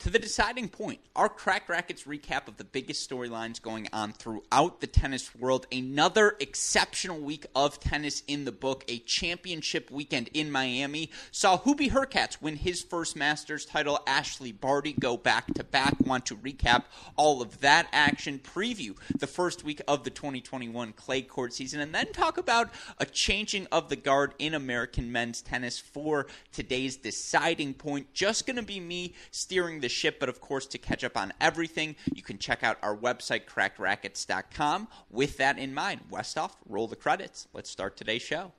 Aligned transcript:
to 0.00 0.08
the 0.08 0.18
deciding 0.18 0.70
point, 0.70 0.98
our 1.14 1.28
Cracked 1.28 1.68
Racquets 1.68 2.04
recap 2.04 2.48
of 2.48 2.56
the 2.56 2.64
biggest 2.64 3.08
storylines 3.08 3.60
going 3.60 3.86
on 3.92 4.14
throughout 4.14 4.80
the 4.80 4.86
tennis 4.86 5.34
world. 5.34 5.66
Another 5.70 6.36
exceptional 6.40 7.20
week 7.20 7.44
of 7.54 7.78
tennis 7.78 8.22
in 8.26 8.46
the 8.46 8.52
book. 8.52 8.82
A 8.88 9.00
championship 9.00 9.90
weekend 9.90 10.30
in 10.32 10.50
Miami 10.50 11.10
saw 11.30 11.58
Hubie 11.58 11.90
Hurkacz 11.90 12.40
win 12.40 12.56
his 12.56 12.80
first 12.80 13.14
Masters 13.14 13.66
title. 13.66 14.00
Ashley 14.06 14.52
Barty 14.52 14.94
go 14.94 15.18
back 15.18 15.52
to 15.54 15.64
back. 15.64 15.94
Want 16.00 16.24
to 16.26 16.36
recap 16.36 16.84
all 17.16 17.42
of 17.42 17.60
that 17.60 17.86
action, 17.92 18.38
preview 18.38 18.96
the 19.14 19.26
first 19.26 19.64
week 19.64 19.82
of 19.86 20.04
the 20.04 20.10
2021 20.10 20.94
clay 20.94 21.20
court 21.20 21.52
season, 21.52 21.78
and 21.78 21.94
then 21.94 22.10
talk 22.12 22.38
about 22.38 22.70
a 22.96 23.04
changing 23.04 23.66
of 23.70 23.90
the 23.90 23.96
guard 23.96 24.32
in 24.38 24.54
American 24.54 25.12
men's 25.12 25.42
tennis 25.42 25.78
for 25.78 26.26
today's 26.52 26.96
deciding 26.96 27.74
point. 27.74 28.14
Just 28.14 28.46
going 28.46 28.56
to 28.56 28.62
be 28.62 28.80
me 28.80 29.12
steering 29.30 29.80
the 29.80 29.89
ship, 29.90 30.18
but 30.20 30.28
of 30.28 30.40
course, 30.40 30.66
to 30.66 30.78
catch 30.78 31.04
up 31.04 31.16
on 31.16 31.32
everything, 31.40 31.96
you 32.14 32.22
can 32.22 32.38
check 32.38 32.62
out 32.62 32.78
our 32.82 32.96
website, 32.96 33.44
crackedracquets.com. 33.44 34.88
With 35.10 35.36
that 35.38 35.58
in 35.58 35.74
mind, 35.74 36.02
Westoff, 36.10 36.52
roll 36.66 36.88
the 36.88 36.96
credits. 36.96 37.48
Let's 37.52 37.70
start 37.70 37.96
today's 37.96 38.22
show. 38.22 38.52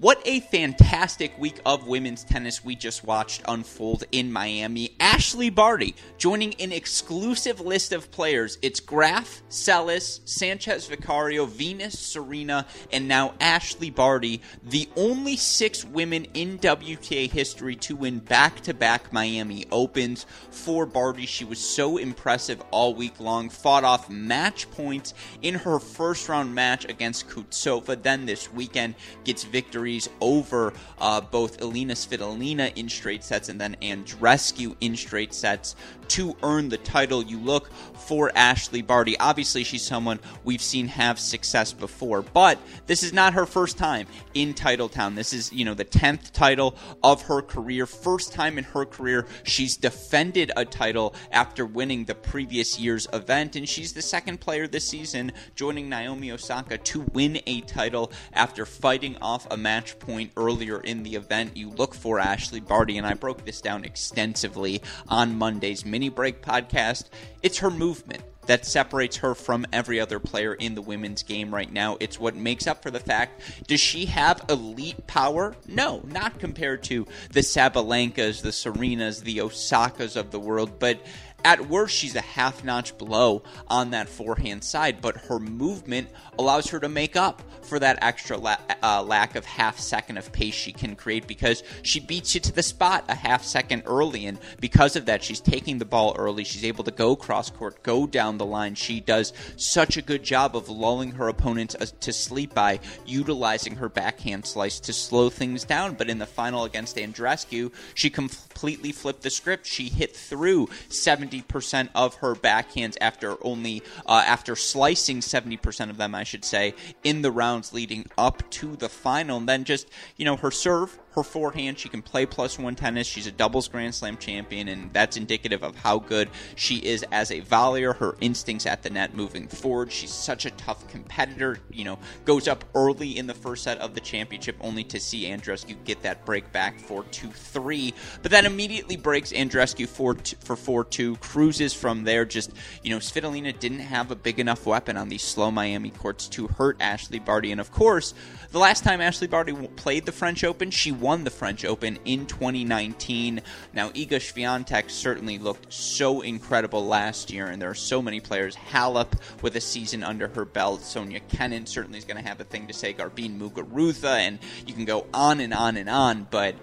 What 0.00 0.22
a 0.24 0.40
fantastic 0.40 1.38
week 1.38 1.60
of 1.66 1.86
women's 1.86 2.24
tennis 2.24 2.64
we 2.64 2.74
just 2.74 3.04
watched 3.04 3.42
unfold 3.46 4.04
in 4.10 4.32
Miami. 4.32 4.96
Ashley 4.98 5.50
Barty 5.50 5.94
joining 6.16 6.54
an 6.54 6.72
exclusive 6.72 7.60
list 7.60 7.92
of 7.92 8.10
players. 8.10 8.56
It's 8.62 8.80
Graf, 8.80 9.42
Seles, 9.50 10.26
Sanchez 10.26 10.86
Vicario, 10.86 11.44
Venus, 11.44 11.98
Serena, 11.98 12.64
and 12.90 13.08
now 13.08 13.34
Ashley 13.42 13.90
Barty, 13.90 14.40
the 14.64 14.88
only 14.96 15.36
six 15.36 15.84
women 15.84 16.24
in 16.32 16.58
WTA 16.58 17.30
history 17.30 17.76
to 17.76 17.94
win 17.94 18.20
back 18.20 18.62
to 18.62 18.72
back 18.72 19.12
Miami 19.12 19.66
Opens. 19.70 20.24
For 20.50 20.86
Barty, 20.86 21.26
she 21.26 21.44
was 21.44 21.60
so 21.60 21.98
impressive 21.98 22.62
all 22.70 22.94
week 22.94 23.20
long, 23.20 23.50
fought 23.50 23.84
off 23.84 24.08
match 24.08 24.70
points 24.70 25.12
in 25.42 25.56
her 25.56 25.78
first 25.78 26.26
round 26.30 26.54
match 26.54 26.86
against 26.86 27.28
Kucova, 27.28 28.02
then 28.02 28.24
this 28.24 28.50
weekend 28.50 28.94
gets 29.24 29.44
victory 29.44 29.89
series 29.90 30.08
over 30.20 30.72
uh, 31.00 31.20
both 31.20 31.60
Elina 31.60 31.94
Svitolina 31.94 32.72
in 32.76 32.88
straight 32.88 33.24
sets 33.24 33.48
and 33.48 33.60
then 33.60 33.76
Andreescu 33.82 34.76
in 34.80 34.94
straight 34.94 35.34
sets 35.34 35.74
to 36.10 36.36
earn 36.42 36.68
the 36.68 36.76
title. 36.76 37.22
You 37.22 37.38
look 37.38 37.70
for 37.94 38.32
Ashley 38.34 38.82
Barty. 38.82 39.16
Obviously, 39.18 39.62
she's 39.62 39.82
someone 39.82 40.18
we've 40.42 40.62
seen 40.62 40.88
have 40.88 41.18
success 41.18 41.72
before, 41.72 42.22
but 42.22 42.58
this 42.86 43.02
is 43.02 43.12
not 43.12 43.34
her 43.34 43.46
first 43.46 43.78
time 43.78 44.06
in 44.34 44.52
Titletown. 44.54 45.14
This 45.14 45.32
is, 45.32 45.52
you 45.52 45.64
know, 45.64 45.74
the 45.74 45.84
10th 45.84 46.32
title 46.32 46.76
of 47.02 47.22
her 47.22 47.42
career. 47.42 47.86
First 47.86 48.32
time 48.32 48.58
in 48.58 48.64
her 48.64 48.84
career 48.84 49.26
she's 49.44 49.76
defended 49.76 50.50
a 50.56 50.64
title 50.64 51.14
after 51.30 51.64
winning 51.64 52.04
the 52.04 52.14
previous 52.14 52.78
year's 52.78 53.06
event, 53.12 53.54
and 53.54 53.68
she's 53.68 53.92
the 53.92 54.02
second 54.02 54.40
player 54.40 54.66
this 54.66 54.88
season 54.88 55.32
joining 55.54 55.88
Naomi 55.88 56.32
Osaka 56.32 56.78
to 56.78 57.02
win 57.12 57.40
a 57.46 57.60
title 57.60 58.10
after 58.32 58.66
fighting 58.66 59.16
off 59.22 59.46
a 59.50 59.56
match 59.56 59.98
point 59.98 60.32
earlier 60.36 60.80
in 60.80 61.02
the 61.02 61.14
event. 61.14 61.56
You 61.56 61.70
look 61.70 61.94
for 61.94 62.18
Ashley 62.18 62.60
Barty, 62.60 62.98
and 62.98 63.06
I 63.06 63.14
broke 63.14 63.44
this 63.44 63.60
down 63.60 63.84
extensively 63.84 64.82
on 65.08 65.36
Monday's 65.36 65.84
mini 65.84 65.99
break 66.08 66.42
podcast. 66.42 67.04
It's 67.42 67.58
her 67.58 67.70
movement 67.70 68.22
that 68.46 68.66
separates 68.66 69.18
her 69.18 69.34
from 69.34 69.64
every 69.72 70.00
other 70.00 70.18
player 70.18 70.54
in 70.54 70.74
the 70.74 70.82
women's 70.82 71.22
game 71.22 71.54
right 71.54 71.72
now. 71.72 71.96
It's 72.00 72.18
what 72.18 72.34
makes 72.34 72.66
up 72.66 72.82
for 72.82 72.90
the 72.90 72.98
fact 72.98 73.40
does 73.68 73.80
she 73.80 74.06
have 74.06 74.44
elite 74.48 75.06
power? 75.06 75.54
No, 75.68 76.02
not 76.04 76.40
compared 76.40 76.82
to 76.84 77.06
the 77.30 77.40
Sabalenkas, 77.40 78.42
the 78.42 78.48
Serenas, 78.48 79.22
the 79.22 79.38
Osakas 79.38 80.16
of 80.16 80.30
the 80.32 80.40
world, 80.40 80.78
but 80.78 81.00
at 81.44 81.68
worst, 81.68 81.96
she's 81.96 82.16
a 82.16 82.20
half 82.20 82.64
notch 82.64 82.98
below 82.98 83.42
on 83.68 83.90
that 83.90 84.08
forehand 84.08 84.64
side, 84.64 85.00
but 85.00 85.16
her 85.16 85.38
movement 85.38 86.08
allows 86.38 86.68
her 86.70 86.80
to 86.80 86.88
make 86.88 87.16
up 87.16 87.42
for 87.70 87.78
that 87.78 87.98
extra 88.02 88.36
la- 88.36 88.58
uh, 88.82 89.02
lack 89.02 89.34
of 89.34 89.46
half 89.46 89.78
second 89.78 90.18
of 90.18 90.30
pace 90.32 90.52
she 90.52 90.72
can 90.72 90.94
create 90.94 91.26
because 91.26 91.62
she 91.82 92.00
beats 92.00 92.34
you 92.34 92.40
to 92.42 92.52
the 92.52 92.62
spot 92.62 93.06
a 93.08 93.14
half 93.14 93.42
second 93.42 93.84
early. 93.86 94.26
And 94.26 94.38
because 94.60 94.94
of 94.96 95.06
that, 95.06 95.24
she's 95.24 95.40
taking 95.40 95.78
the 95.78 95.86
ball 95.86 96.14
early. 96.18 96.44
She's 96.44 96.64
able 96.64 96.84
to 96.84 96.90
go 96.90 97.16
cross 97.16 97.48
court, 97.48 97.82
go 97.82 98.06
down 98.06 98.36
the 98.36 98.44
line. 98.44 98.74
She 98.74 99.00
does 99.00 99.32
such 99.56 99.96
a 99.96 100.02
good 100.02 100.22
job 100.22 100.54
of 100.54 100.68
lulling 100.68 101.12
her 101.12 101.28
opponents 101.28 101.74
uh, 101.74 101.86
to 102.00 102.12
sleep 102.12 102.52
by 102.52 102.80
utilizing 103.06 103.76
her 103.76 103.88
backhand 103.88 104.44
slice 104.44 104.78
to 104.80 104.92
slow 104.92 105.30
things 105.30 105.64
down. 105.64 105.94
But 105.94 106.10
in 106.10 106.18
the 106.18 106.26
final 106.26 106.64
against 106.64 106.96
Andreescu, 106.96 107.72
she 107.94 108.10
completely 108.10 108.92
flipped 108.92 109.22
the 109.22 109.30
script. 109.30 109.66
She 109.66 109.88
hit 109.88 110.14
through 110.14 110.68
70 110.90 111.30
70% 111.30 111.88
of 111.94 112.16
her 112.16 112.34
backhands 112.34 112.96
after 113.00 113.36
only 113.44 113.82
uh, 114.06 114.22
after 114.26 114.56
slicing 114.56 115.20
70% 115.20 115.90
of 115.90 115.96
them, 115.96 116.14
I 116.14 116.24
should 116.24 116.44
say, 116.44 116.74
in 117.04 117.22
the 117.22 117.30
leading 117.72 118.06
up 118.16 118.48
to 118.50 118.76
the 118.76 118.88
final. 118.88 119.38
And 119.38 119.48
then 119.48 119.64
just 119.64 119.88
you 120.16 120.24
know 120.24 120.36
her 120.36 120.50
serve 120.50 120.98
her 121.12 121.22
forehand. 121.22 121.78
She 121.78 121.88
can 121.88 122.02
play 122.02 122.26
plus 122.26 122.58
one 122.58 122.74
tennis. 122.74 123.06
She's 123.06 123.26
a 123.26 123.32
doubles 123.32 123.68
Grand 123.68 123.94
Slam 123.94 124.16
champion, 124.16 124.68
and 124.68 124.92
that's 124.92 125.16
indicative 125.16 125.62
of 125.62 125.76
how 125.76 125.98
good 125.98 126.30
she 126.54 126.76
is 126.76 127.04
as 127.10 127.30
a 127.30 127.40
volleyer. 127.40 127.96
Her 127.96 128.16
instincts 128.20 128.66
at 128.66 128.82
the 128.82 128.90
net 128.90 129.14
moving 129.14 129.48
forward. 129.48 129.90
She's 129.90 130.12
such 130.12 130.46
a 130.46 130.50
tough 130.52 130.86
competitor. 130.88 131.58
You 131.70 131.84
know, 131.84 131.98
goes 132.24 132.48
up 132.48 132.64
early 132.74 133.18
in 133.18 133.26
the 133.26 133.34
first 133.34 133.64
set 133.64 133.78
of 133.78 133.94
the 133.94 134.00
championship, 134.00 134.56
only 134.60 134.84
to 134.84 135.00
see 135.00 135.24
Andreescu 135.24 135.76
get 135.84 136.02
that 136.02 136.24
break 136.24 136.52
back 136.52 136.78
for 136.78 137.04
2 137.04 137.28
3. 137.28 137.94
But 138.22 138.30
then 138.30 138.46
immediately 138.46 138.96
breaks 138.96 139.32
Andreescu 139.32 139.88
for, 139.88 140.16
for 140.44 140.56
4 140.56 140.84
2, 140.84 141.16
cruises 141.16 141.74
from 141.74 142.04
there. 142.04 142.24
Just, 142.24 142.52
you 142.82 142.90
know, 142.90 142.98
Svitolina 142.98 143.58
didn't 143.58 143.80
have 143.80 144.10
a 144.10 144.16
big 144.16 144.38
enough 144.38 144.66
weapon 144.66 144.96
on 144.96 145.08
these 145.08 145.22
slow 145.22 145.50
Miami 145.50 145.90
courts 145.90 146.28
to 146.28 146.46
hurt 146.48 146.76
Ashley 146.80 147.18
Barty. 147.18 147.52
And 147.52 147.60
of 147.60 147.72
course, 147.72 148.14
the 148.52 148.58
last 148.58 148.84
time 148.84 149.00
Ashley 149.00 149.26
Barty 149.26 149.52
played 149.76 150.06
the 150.06 150.12
French 150.12 150.44
Open, 150.44 150.70
she 150.70 150.92
won 151.00 151.24
the 151.24 151.30
French 151.30 151.64
Open 151.64 151.98
in 152.04 152.26
2019. 152.26 153.40
Now, 153.72 153.90
Iga 153.90 154.18
Swiatek 154.20 154.90
certainly 154.90 155.38
looked 155.38 155.72
so 155.72 156.20
incredible 156.20 156.86
last 156.86 157.32
year, 157.32 157.46
and 157.46 157.60
there 157.60 157.70
are 157.70 157.74
so 157.74 158.02
many 158.02 158.20
players. 158.20 158.56
Halep 158.56 159.12
with 159.42 159.56
a 159.56 159.60
season 159.60 160.04
under 160.04 160.28
her 160.28 160.44
belt. 160.44 160.82
Sofia 160.82 161.20
Kenin 161.20 161.66
certainly 161.66 161.98
is 161.98 162.04
going 162.04 162.22
to 162.22 162.28
have 162.28 162.40
a 162.40 162.44
thing 162.44 162.66
to 162.66 162.72
say. 162.72 162.92
Garbine 162.92 163.38
Muguruza, 163.38 164.18
and 164.18 164.38
you 164.66 164.74
can 164.74 164.84
go 164.84 165.06
on 165.14 165.40
and 165.40 165.54
on 165.54 165.76
and 165.76 165.88
on, 165.88 166.26
but. 166.30 166.54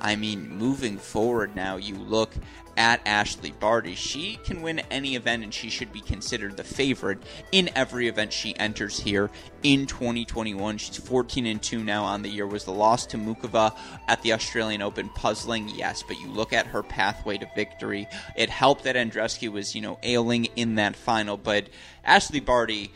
I 0.00 0.16
mean, 0.16 0.48
moving 0.48 0.98
forward 0.98 1.56
now, 1.56 1.76
you 1.76 1.96
look 1.96 2.32
at 2.76 3.00
Ashley 3.06 3.52
Barty. 3.52 3.94
She 3.94 4.38
can 4.44 4.62
win 4.62 4.80
any 4.90 5.16
event 5.16 5.42
and 5.42 5.52
she 5.52 5.70
should 5.70 5.92
be 5.92 6.00
considered 6.00 6.56
the 6.56 6.64
favorite 6.64 7.18
in 7.52 7.70
every 7.74 8.08
event 8.08 8.32
she 8.32 8.56
enters 8.58 9.00
here 9.00 9.30
in 9.62 9.86
2021. 9.86 10.78
She's 10.78 10.98
14 10.98 11.46
and 11.46 11.62
2 11.62 11.82
now 11.82 12.04
on 12.04 12.22
the 12.22 12.28
year. 12.28 12.46
Was 12.46 12.64
the 12.64 12.72
loss 12.72 13.06
to 13.06 13.16
Muchova 13.16 13.74
at 14.08 14.22
the 14.22 14.32
Australian 14.32 14.82
Open 14.82 15.08
puzzling? 15.10 15.70
Yes, 15.70 16.02
but 16.06 16.20
you 16.20 16.28
look 16.28 16.52
at 16.52 16.66
her 16.66 16.82
pathway 16.82 17.38
to 17.38 17.48
victory. 17.54 18.06
It 18.36 18.50
helped 18.50 18.84
that 18.84 18.96
Andreescu 18.96 19.50
was, 19.50 19.74
you 19.74 19.80
know, 19.80 19.98
ailing 20.02 20.46
in 20.56 20.74
that 20.74 20.96
final, 20.96 21.36
but 21.36 21.68
Ashley 22.04 22.40
Barty 22.40 22.92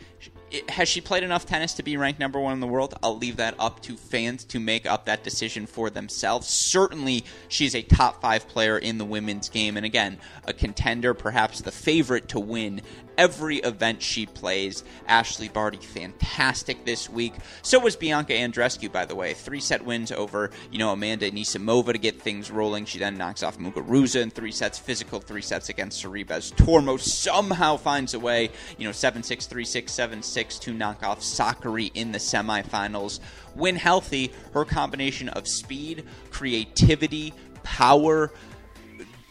has 0.69 0.89
she 0.89 1.01
played 1.01 1.23
enough 1.23 1.45
tennis 1.45 1.73
to 1.75 1.83
be 1.83 1.97
ranked 1.97 2.19
number 2.19 2.39
one 2.39 2.53
in 2.53 2.59
the 2.59 2.67
world? 2.67 2.93
I'll 3.01 3.17
leave 3.17 3.37
that 3.37 3.55
up 3.59 3.81
to 3.83 3.95
fans 3.95 4.43
to 4.45 4.59
make 4.59 4.85
up 4.85 5.05
that 5.05 5.23
decision 5.23 5.65
for 5.65 5.89
themselves. 5.89 6.47
Certainly, 6.47 7.25
she's 7.47 7.75
a 7.75 7.81
top 7.81 8.21
five 8.21 8.47
player 8.47 8.77
in 8.77 8.97
the 8.97 9.05
women's 9.05 9.49
game, 9.49 9.77
and 9.77 9.85
again, 9.85 10.17
a 10.45 10.53
contender, 10.53 11.13
perhaps 11.13 11.61
the 11.61 11.71
favorite 11.71 12.29
to 12.29 12.39
win 12.39 12.81
every 13.17 13.57
event 13.57 14.01
she 14.01 14.25
plays. 14.25 14.83
Ashley 15.07 15.49
Barty, 15.49 15.77
fantastic 15.77 16.85
this 16.85 17.09
week. 17.09 17.33
So 17.61 17.79
was 17.79 17.95
Bianca 17.95 18.33
Andreescu, 18.33 18.91
by 18.91 19.05
the 19.05 19.15
way. 19.15 19.33
Three 19.33 19.59
set 19.59 19.83
wins 19.83 20.11
over, 20.11 20.51
you 20.71 20.79
know, 20.79 20.91
Amanda 20.91 21.29
Anisimova 21.29 21.93
to 21.93 21.97
get 21.97 22.21
things 22.21 22.51
rolling. 22.51 22.85
She 22.85 22.99
then 22.99 23.17
knocks 23.17 23.43
off 23.43 23.57
Muguruza 23.57 24.21
in 24.21 24.29
three 24.29 24.51
sets, 24.51 24.77
physical 24.77 25.19
three 25.19 25.41
sets 25.41 25.69
against 25.69 26.03
Sorribes. 26.03 26.53
Tormo 26.53 26.99
somehow 26.99 27.77
finds 27.77 28.13
a 28.13 28.19
way, 28.19 28.49
you 28.77 28.85
know, 28.85 28.91
7 28.91 29.23
6, 29.23 29.45
3 29.45 29.65
6, 29.65 29.91
7 29.91 30.23
6 30.23 30.59
to 30.59 30.73
knock 30.73 31.03
off 31.03 31.19
Sakkari 31.19 31.91
in 31.93 32.11
the 32.11 32.19
semifinals. 32.19 33.19
When 33.53 33.75
healthy, 33.75 34.31
her 34.53 34.65
combination 34.65 35.29
of 35.29 35.47
speed, 35.47 36.05
creativity, 36.29 37.33
power, 37.63 38.31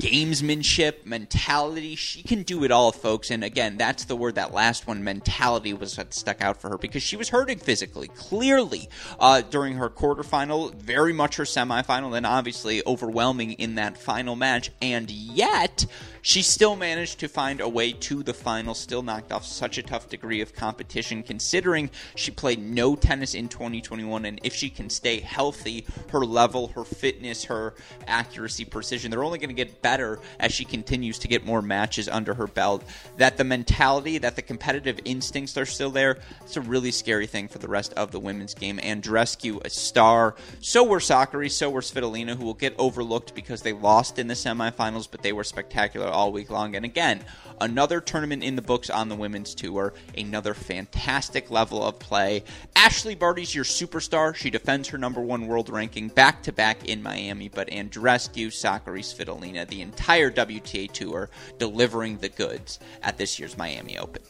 gamesmanship, 0.01 1.05
mentality. 1.05 1.95
She 1.95 2.23
can 2.23 2.43
do 2.43 2.65
it 2.65 2.71
all, 2.71 2.91
folks. 2.91 3.31
And 3.31 3.45
again, 3.45 3.77
that's 3.77 4.05
the 4.07 4.17
word, 4.17 4.37
that 4.37 4.53
last 4.53 4.87
one, 4.87 5.05
mentality, 5.05 5.75
was 5.75 5.97
what 5.97 6.15
stuck 6.15 6.41
out 6.43 6.61
for 6.61 6.71
her 6.71 6.79
because 6.79 7.03
she 7.03 7.17
was 7.17 7.29
hurting 7.29 7.59
physically, 7.59 8.09
clearly, 8.09 8.89
uh, 9.19 9.43
during 9.43 9.75
her 9.75 9.91
quarterfinal, 9.91 10.75
very 10.75 11.13
much 11.13 11.37
her 11.37 11.45
semifinal, 11.45 12.17
and 12.17 12.27
obviously 12.27 12.83
overwhelming 12.87 13.53
in 13.53 13.75
that 13.77 13.99
final 13.99 14.35
match. 14.35 14.71
And 14.81 15.11
yet, 15.11 15.87
she 16.23 16.43
still 16.43 16.77
managed 16.77 17.21
to 17.21 17.29
find 17.29 17.61
a 17.61 17.69
way 17.69 17.93
to 17.93 18.23
the 18.23 18.35
final, 18.35 18.75
still 18.75 19.03
knocked 19.03 19.33
off 19.33 19.45
such 19.45 19.79
a 19.79 19.83
tough 19.83 20.09
degree 20.09 20.41
of 20.41 20.55
competition, 20.55 21.23
considering 21.23 21.91
she 22.15 22.31
played 22.31 22.61
no 22.61 22.97
tennis 22.97 23.35
in 23.35 23.49
2021. 23.49 24.25
And 24.25 24.41
if 24.43 24.55
she 24.55 24.71
can 24.71 24.91
stay 24.91 25.21
healthy, 25.21 25.87
her 26.11 26.25
level, 26.25 26.69
her 26.69 26.85
fitness, 26.85 27.45
her 27.45 27.75
accuracy, 28.07 28.65
precision, 28.65 29.11
they're 29.11 29.25
only 29.25 29.39
going 29.39 29.49
to 29.49 29.55
get 29.55 29.83
better 29.83 30.21
as 30.39 30.53
she 30.53 30.65
continues 30.65 31.19
to 31.21 31.29
get 31.29 31.45
more 31.45 31.63
matches 31.63 32.09
under 32.09 32.35
her 32.35 32.47
belt. 32.47 32.85
That 33.17 33.37
the 33.37 33.45
mentality, 33.45 34.19
that 34.19 34.37
the 34.37 34.43
competitive 34.43 35.01
instincts 35.05 35.57
are 35.57 35.67
still 35.67 35.91
there, 35.91 36.19
it's 36.43 36.57
a 36.57 36.61
really 36.61 36.91
scary 36.91 37.27
thing 37.27 37.49
for 37.49 37.59
the 37.59 37.69
rest 37.69 37.93
of 37.95 38.11
the 38.11 38.21
women's 38.21 38.55
game. 38.55 38.79
Andreescu, 38.79 39.65
a 39.65 39.71
star. 39.71 40.35
So 40.61 40.85
were 40.85 40.99
Sakkari, 40.99 41.51
so 41.51 41.71
were 41.71 41.81
Svitolina, 41.81 42.37
who 42.37 42.45
will 42.45 42.55
get 42.55 42.75
overlooked 42.79 43.35
because 43.35 43.63
they 43.63 43.73
lost 43.73 44.19
in 44.19 44.27
the 44.27 44.35
semifinals, 44.35 45.09
but 45.11 45.23
they 45.23 45.33
were 45.33 45.45
spectacular 45.45 46.10
all 46.11 46.33
week 46.33 46.51
long. 46.51 46.77
And 46.77 46.85
again, 46.85 47.25
another 47.61 48.01
tournament 48.01 48.43
in 48.43 48.57
the 48.57 48.63
books 48.63 48.91
on 48.91 49.09
the 49.09 49.15
women's 49.15 49.55
tour, 49.55 49.93
another 50.17 50.55
fantastic 50.55 51.51
level 51.51 51.85
of 51.85 51.99
play. 51.99 52.45
Ashley 52.77 53.15
Barty's 53.15 53.55
your 53.55 53.65
superstar. 53.65 54.35
She 54.35 54.51
defends 54.51 54.89
her 54.89 54.99
number 54.99 55.21
one 55.21 55.47
world 55.47 55.69
ranking 55.69 56.09
back 56.09 56.43
to 56.45 56.53
back 56.53 56.89
in 56.89 57.03
Miami, 57.03 57.49
but 57.49 57.69
Andreescu, 57.69 58.49
Sakkari, 58.49 59.01
Svitolina, 59.01 59.67
the 59.69 59.83
entire 59.83 60.31
WTA 60.31 60.91
tour 60.91 61.31
delivering 61.59 62.19
the 62.19 62.29
goods 62.29 62.79
at 63.03 63.19
this 63.19 63.39
year's 63.39 63.57
Miami 63.57 63.99
Open. 63.99 64.23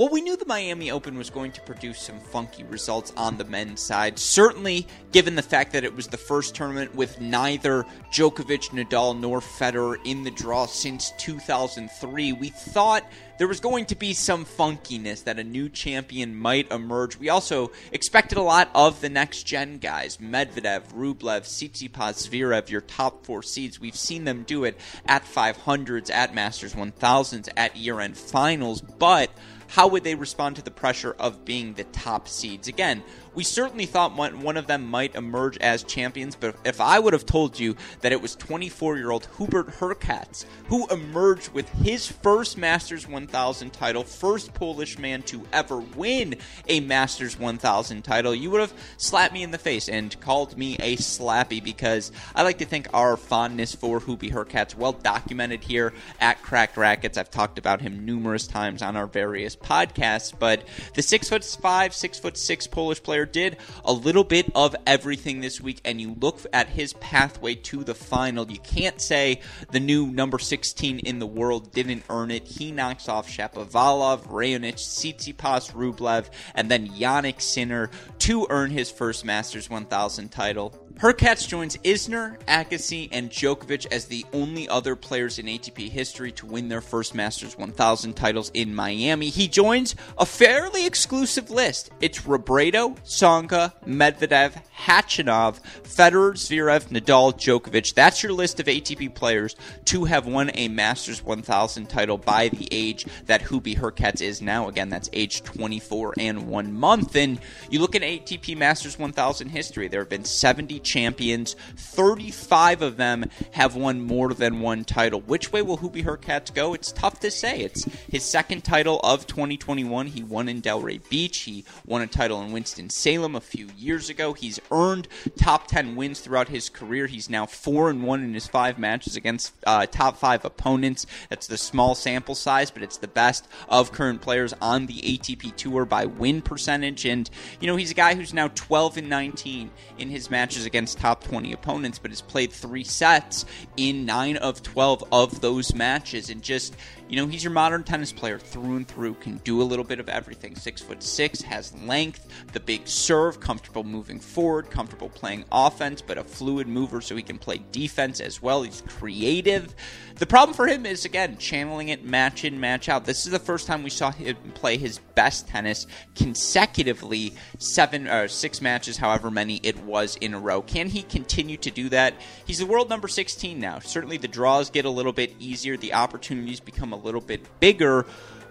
Well, 0.00 0.08
we 0.08 0.22
knew 0.22 0.34
the 0.34 0.46
Miami 0.46 0.90
Open 0.90 1.18
was 1.18 1.28
going 1.28 1.52
to 1.52 1.60
produce 1.60 2.00
some 2.00 2.20
funky 2.20 2.64
results 2.64 3.12
on 3.18 3.36
the 3.36 3.44
men's 3.44 3.82
side. 3.82 4.18
Certainly, 4.18 4.86
given 5.12 5.34
the 5.34 5.42
fact 5.42 5.74
that 5.74 5.84
it 5.84 5.94
was 5.94 6.06
the 6.06 6.16
first 6.16 6.54
tournament 6.54 6.94
with 6.94 7.20
neither 7.20 7.84
Djokovic, 8.10 8.70
Nadal, 8.70 9.20
nor 9.20 9.40
Federer 9.40 9.98
in 10.06 10.24
the 10.24 10.30
draw 10.30 10.64
since 10.64 11.12
2003, 11.18 12.32
we 12.32 12.48
thought 12.48 13.04
there 13.36 13.46
was 13.46 13.60
going 13.60 13.84
to 13.84 13.94
be 13.94 14.14
some 14.14 14.46
funkiness 14.46 15.24
that 15.24 15.38
a 15.38 15.44
new 15.44 15.68
champion 15.68 16.34
might 16.34 16.72
emerge. 16.72 17.18
We 17.18 17.28
also 17.28 17.70
expected 17.92 18.38
a 18.38 18.42
lot 18.42 18.70
of 18.74 19.02
the 19.02 19.10
next 19.10 19.42
gen 19.42 19.76
guys 19.76 20.16
Medvedev, 20.16 20.94
Rublev, 20.94 21.42
Tsitsipas, 21.42 22.26
Zverev, 22.26 22.70
your 22.70 22.80
top 22.80 23.26
four 23.26 23.42
seeds. 23.42 23.78
We've 23.78 23.94
seen 23.94 24.24
them 24.24 24.44
do 24.44 24.64
it 24.64 24.80
at 25.04 25.26
500s, 25.26 26.10
at 26.10 26.34
Masters 26.34 26.72
1000s, 26.72 27.50
at 27.54 27.76
year 27.76 28.00
end 28.00 28.16
finals, 28.16 28.80
but 28.80 29.30
how 29.70 29.86
would 29.86 30.02
they 30.02 30.16
respond 30.16 30.56
to 30.56 30.62
the 30.62 30.70
pressure 30.70 31.14
of 31.20 31.44
being 31.44 31.74
the 31.74 31.84
top 31.84 32.26
seeds? 32.26 32.66
Again, 32.66 33.04
we 33.34 33.44
certainly 33.44 33.86
thought 33.86 34.16
one, 34.16 34.56
of 34.56 34.66
them 34.66 34.86
might 34.86 35.14
emerge 35.14 35.56
as 35.58 35.82
champions, 35.84 36.34
but 36.36 36.56
if 36.64 36.80
I 36.80 36.98
would 36.98 37.12
have 37.12 37.26
told 37.26 37.58
you 37.58 37.76
that 38.00 38.12
it 38.12 38.20
was 38.20 38.34
24 38.36 38.96
year 38.96 39.10
old 39.10 39.28
Hubert 39.36 39.68
Hurkacz 39.68 40.44
who 40.68 40.86
emerged 40.88 41.52
with 41.52 41.68
his 41.68 42.06
first 42.06 42.58
Masters 42.58 43.06
1000 43.06 43.72
title, 43.72 44.02
first 44.02 44.52
Polish 44.54 44.98
man 44.98 45.22
to 45.22 45.46
ever 45.52 45.78
win 45.78 46.36
a 46.68 46.80
Masters 46.80 47.38
1000 47.38 48.02
title, 48.02 48.34
you 48.34 48.50
would 48.50 48.60
have 48.60 48.74
slapped 48.96 49.32
me 49.32 49.42
in 49.42 49.50
the 49.50 49.58
face 49.58 49.88
and 49.88 50.18
called 50.20 50.56
me 50.58 50.76
a 50.80 50.96
slappy 50.96 51.62
because 51.62 52.12
I 52.34 52.42
like 52.42 52.58
to 52.58 52.64
think 52.64 52.88
our 52.92 53.16
fondness 53.16 53.74
for 53.74 54.00
Hubie 54.00 54.32
Hurkacz 54.32 54.74
well 54.74 54.92
documented 54.92 55.62
here 55.62 55.92
at 56.20 56.42
Cracked 56.42 56.76
Racquets. 56.76 57.16
I've 57.16 57.30
talked 57.30 57.58
about 57.58 57.80
him 57.80 58.04
numerous 58.04 58.46
times 58.46 58.82
on 58.82 58.96
our 58.96 59.06
various 59.06 59.56
podcasts, 59.56 60.32
but 60.36 60.64
the 60.94 61.02
six 61.02 61.28
foot 61.28 61.44
five, 61.44 61.94
six 61.94 62.18
foot 62.18 62.36
six 62.36 62.66
Polish 62.66 63.02
player 63.02 63.19
did 63.26 63.56
a 63.84 63.92
little 63.92 64.24
bit 64.24 64.50
of 64.54 64.74
everything 64.86 65.40
this 65.40 65.60
week, 65.60 65.80
and 65.84 66.00
you 66.00 66.16
look 66.20 66.40
at 66.52 66.68
his 66.68 66.92
pathway 66.94 67.54
to 67.54 67.84
the 67.84 67.94
final. 67.94 68.50
You 68.50 68.58
can't 68.58 69.00
say 69.00 69.40
the 69.70 69.80
new 69.80 70.06
number 70.06 70.38
16 70.38 71.00
in 71.00 71.18
the 71.18 71.26
world 71.26 71.72
didn't 71.72 72.04
earn 72.10 72.30
it. 72.30 72.46
He 72.46 72.72
knocks 72.72 73.08
off 73.08 73.28
Shapovalov, 73.28 74.28
Raonic, 74.28 74.74
Tsitsipas, 74.74 75.72
Rublev, 75.72 76.30
and 76.54 76.70
then 76.70 76.88
Jannik 76.88 77.40
Sinner 77.40 77.90
to 78.20 78.46
earn 78.50 78.70
his 78.70 78.90
first 78.90 79.24
Masters 79.24 79.68
1000 79.70 80.30
title. 80.30 80.74
Hurkacz 81.00 81.48
joins 81.48 81.78
Isner, 81.78 82.38
Agassi, 82.44 83.08
and 83.10 83.30
Djokovic 83.30 83.86
as 83.90 84.04
the 84.04 84.26
only 84.34 84.68
other 84.68 84.94
players 84.94 85.38
in 85.38 85.46
ATP 85.46 85.88
history 85.88 86.30
to 86.32 86.44
win 86.44 86.68
their 86.68 86.82
first 86.82 87.14
Masters 87.14 87.56
1000 87.56 88.14
titles 88.14 88.50
in 88.52 88.74
Miami. 88.74 89.30
He 89.30 89.48
joins 89.48 89.94
a 90.18 90.26
fairly 90.26 90.84
exclusive 90.84 91.48
list. 91.48 91.90
It's 92.02 92.20
Robredo, 92.20 92.98
Tsonga, 92.98 93.72
Medvedev, 93.86 94.62
Khachanov, 94.76 95.60
Federer, 95.84 96.34
Zverev, 96.34 96.88
Nadal, 96.88 97.32
Djokovic. 97.32 97.94
That's 97.94 98.22
your 98.22 98.34
list 98.34 98.60
of 98.60 98.66
ATP 98.66 99.14
players 99.14 99.56
to 99.86 100.04
have 100.04 100.26
won 100.26 100.50
a 100.52 100.68
Masters 100.68 101.22
1000 101.22 101.88
title 101.88 102.18
by 102.18 102.50
the 102.50 102.68
age 102.70 103.06
that 103.24 103.40
Hubie 103.40 103.78
Hurkacz 103.78 104.20
is 104.20 104.42
now. 104.42 104.68
Again, 104.68 104.90
that's 104.90 105.08
age 105.14 105.42
24 105.44 106.14
and 106.18 106.46
one 106.46 106.74
month. 106.74 107.16
And 107.16 107.40
you 107.70 107.80
look 107.80 107.94
at 107.94 108.02
ATP 108.18 108.56
Masters 108.56 108.98
1000 108.98 109.50
history, 109.50 109.86
there 109.86 110.00
have 110.00 110.08
been 110.08 110.24
70 110.24 110.80
champions. 110.80 111.54
35 111.76 112.82
of 112.82 112.96
them 112.96 113.26
have 113.52 113.76
won 113.76 114.00
more 114.00 114.34
than 114.34 114.60
one 114.60 114.84
title. 114.84 115.20
Which 115.20 115.52
way 115.52 115.62
will 115.62 115.78
Hubie 115.78 116.04
Hurkacz 116.04 116.52
go? 116.52 116.74
It's 116.74 116.90
tough 116.90 117.20
to 117.20 117.30
say. 117.30 117.60
It's 117.60 117.84
his 118.10 118.24
second 118.24 118.64
title 118.64 118.98
of 119.04 119.26
2021. 119.28 120.08
He 120.08 120.24
won 120.24 120.48
in 120.48 120.60
Delray 120.60 121.08
Beach. 121.08 121.38
He 121.38 121.64
won 121.86 122.02
a 122.02 122.06
title 122.08 122.42
in 122.42 122.50
Winston-Salem 122.50 123.36
a 123.36 123.40
few 123.40 123.68
years 123.76 124.10
ago. 124.10 124.32
He's 124.32 124.58
earned 124.72 125.06
top 125.38 125.68
10 125.68 125.94
wins 125.94 126.18
throughout 126.18 126.48
his 126.48 126.68
career. 126.68 127.06
He's 127.06 127.30
now 127.30 127.46
4 127.46 127.90
and 127.90 128.02
1 128.02 128.24
in 128.24 128.34
his 128.34 128.48
5 128.48 128.78
matches 128.78 129.14
against 129.14 129.52
uh, 129.66 129.86
top 129.86 130.16
5 130.16 130.44
opponents. 130.44 131.06
That's 131.28 131.46
the 131.46 131.56
small 131.56 131.94
sample 131.94 132.34
size, 132.34 132.72
but 132.72 132.82
it's 132.82 132.96
the 132.96 133.08
best 133.08 133.46
of 133.68 133.92
current 133.92 134.20
players 134.20 134.52
on 134.60 134.86
the 134.86 135.00
ATP 135.00 135.54
Tour 135.54 135.84
by 135.84 136.06
win 136.06 136.42
percentage 136.42 137.04
and 137.06 137.30
you 137.60 137.66
know, 137.66 137.76
he's 137.76 137.90
a 137.90 137.94
guy 138.00 138.14
who's 138.14 138.32
now 138.32 138.48
12 138.54 138.96
and 138.96 139.10
19 139.10 139.70
in 139.98 140.08
his 140.08 140.30
matches 140.30 140.64
against 140.64 140.96
top 140.96 141.22
20 141.22 141.52
opponents, 141.52 141.98
but 141.98 142.10
has 142.10 142.22
played 142.22 142.50
three 142.50 142.82
sets 142.82 143.44
in 143.76 144.06
nine 144.06 144.38
of 144.38 144.62
12 144.62 145.04
of 145.12 145.42
those 145.42 145.74
matches. 145.74 146.30
And 146.30 146.42
just, 146.42 146.74
you 147.10 147.16
know, 147.16 147.26
he's 147.26 147.44
your 147.44 147.52
modern 147.52 147.84
tennis 147.84 148.10
player 148.10 148.38
through 148.38 148.76
and 148.76 148.88
through, 148.88 149.12
can 149.16 149.36
do 149.44 149.60
a 149.60 149.64
little 149.64 149.84
bit 149.84 150.00
of 150.00 150.08
everything. 150.08 150.56
Six 150.56 150.80
foot 150.80 151.02
six, 151.02 151.42
has 151.42 151.74
length, 151.82 152.26
the 152.54 152.60
big 152.60 152.88
serve, 152.88 153.38
comfortable 153.38 153.84
moving 153.84 154.18
forward, 154.18 154.70
comfortable 154.70 155.10
playing 155.10 155.44
offense, 155.52 156.00
but 156.00 156.16
a 156.16 156.24
fluid 156.24 156.68
mover 156.68 157.02
so 157.02 157.14
he 157.14 157.22
can 157.22 157.36
play 157.36 157.60
defense 157.70 158.20
as 158.20 158.40
well. 158.40 158.62
He's 158.62 158.82
creative. 158.88 159.74
The 160.16 160.26
problem 160.26 160.54
for 160.54 160.66
him 160.66 160.86
is, 160.86 161.04
again, 161.04 161.36
channeling 161.36 161.90
it 161.90 162.04
match 162.04 162.44
in, 162.44 162.60
match 162.60 162.88
out. 162.88 163.04
This 163.04 163.26
is 163.26 163.32
the 163.32 163.38
first 163.38 163.66
time 163.66 163.82
we 163.82 163.90
saw 163.90 164.10
him 164.10 164.36
play 164.54 164.78
his 164.78 165.00
best 165.14 165.48
tennis 165.48 165.86
consecutively, 166.14 167.34
seven 167.58 167.89
or 167.94 168.24
uh, 168.24 168.28
six 168.28 168.60
matches, 168.60 168.96
however 168.96 169.30
many 169.30 169.56
it 169.62 169.82
was 169.84 170.16
in 170.16 170.34
a 170.34 170.38
row. 170.38 170.62
Can 170.62 170.88
he 170.88 171.02
continue 171.02 171.56
to 171.58 171.70
do 171.70 171.88
that? 171.90 172.14
He's 172.44 172.58
the 172.58 172.66
world 172.66 172.88
number 172.88 173.08
16 173.08 173.58
now. 173.58 173.78
Certainly 173.80 174.18
the 174.18 174.28
draws 174.28 174.70
get 174.70 174.84
a 174.84 174.90
little 174.90 175.12
bit 175.12 175.34
easier, 175.38 175.76
the 175.76 175.94
opportunities 175.94 176.60
become 176.60 176.92
a 176.92 176.96
little 176.96 177.20
bit 177.20 177.60
bigger. 177.60 178.06